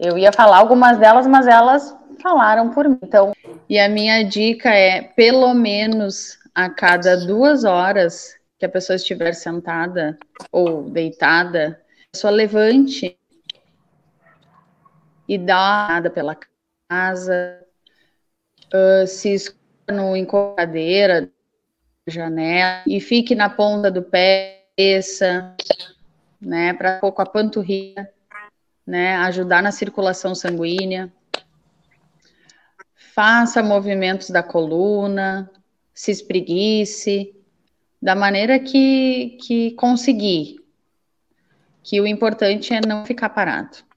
[0.00, 2.98] Eu ia falar algumas delas, mas elas falaram por mim.
[3.02, 3.32] Então,
[3.68, 9.34] e a minha dica é, pelo menos a cada duas horas que a pessoa estiver
[9.34, 10.18] sentada
[10.50, 13.18] ou deitada, a pessoa levante
[15.28, 16.36] e dá uma nada pela
[16.88, 17.67] casa,
[18.74, 19.58] uh, se esconda
[19.92, 21.30] no encoradeira,
[22.06, 24.66] janela, e fique na ponta do pé,
[26.40, 28.08] né, para pouco a panturrilha,
[28.86, 31.12] né, ajudar na circulação sanguínea.
[32.94, 35.50] Faça movimentos da coluna,
[35.92, 37.34] se espreguice,
[38.00, 40.60] da maneira que, que conseguir.
[41.82, 43.87] Que o importante é não ficar parado.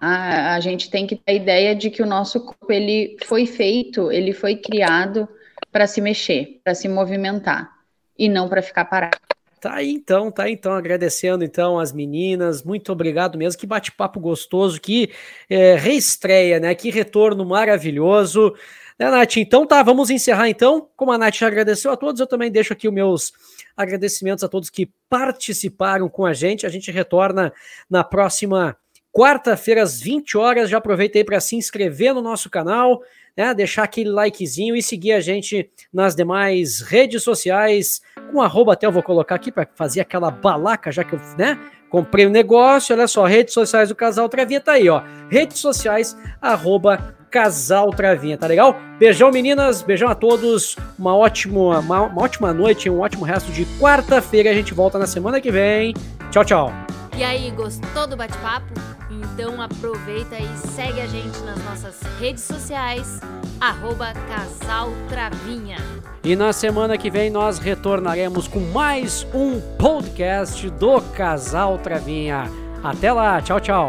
[0.00, 3.46] A, a gente tem que ter a ideia de que o nosso corpo ele foi
[3.46, 5.28] feito, ele foi criado
[5.72, 7.72] para se mexer, para se movimentar
[8.18, 9.18] e não para ficar parado.
[9.64, 14.20] Tá aí então, tá aí então, agradecendo então as meninas, muito obrigado mesmo, que bate-papo
[14.20, 15.10] gostoso, que
[15.48, 18.54] é, reestreia, né, que retorno maravilhoso,
[18.98, 19.38] né, Nath?
[19.38, 22.74] Então tá, vamos encerrar então, como a Nath já agradeceu a todos, eu também deixo
[22.74, 23.32] aqui os meus
[23.74, 27.50] agradecimentos a todos que participaram com a gente, a gente retorna
[27.88, 28.76] na próxima
[29.14, 30.68] quarta-feira às 20 horas.
[30.68, 33.00] Já aproveita aí para se inscrever no nosso canal,
[33.36, 33.54] né?
[33.54, 38.02] Deixar aquele likezinho e seguir a gente nas demais redes sociais.
[38.32, 41.58] Com arroba até eu vou colocar aqui para fazer aquela balaca, já que eu, né?
[41.88, 45.00] Comprei o um negócio, olha só, redes sociais do Casal Travinha tá aí, ó.
[45.30, 48.76] Redes sociais, arroba Casal Travinha, tá legal?
[48.98, 53.64] Beijão, meninas, beijão a todos, uma ótima, uma, uma ótima noite, um ótimo resto de
[53.78, 54.50] quarta-feira.
[54.50, 55.94] A gente volta na semana que vem.
[56.32, 56.93] Tchau, tchau.
[57.16, 58.66] E aí, gostou do bate-papo?
[59.08, 63.20] Então aproveita e segue a gente nas nossas redes sociais,
[63.60, 65.76] arroba Casal Travinha.
[66.24, 72.50] E na semana que vem nós retornaremos com mais um podcast do Casal Travinha.
[72.82, 73.88] Até lá, tchau, tchau.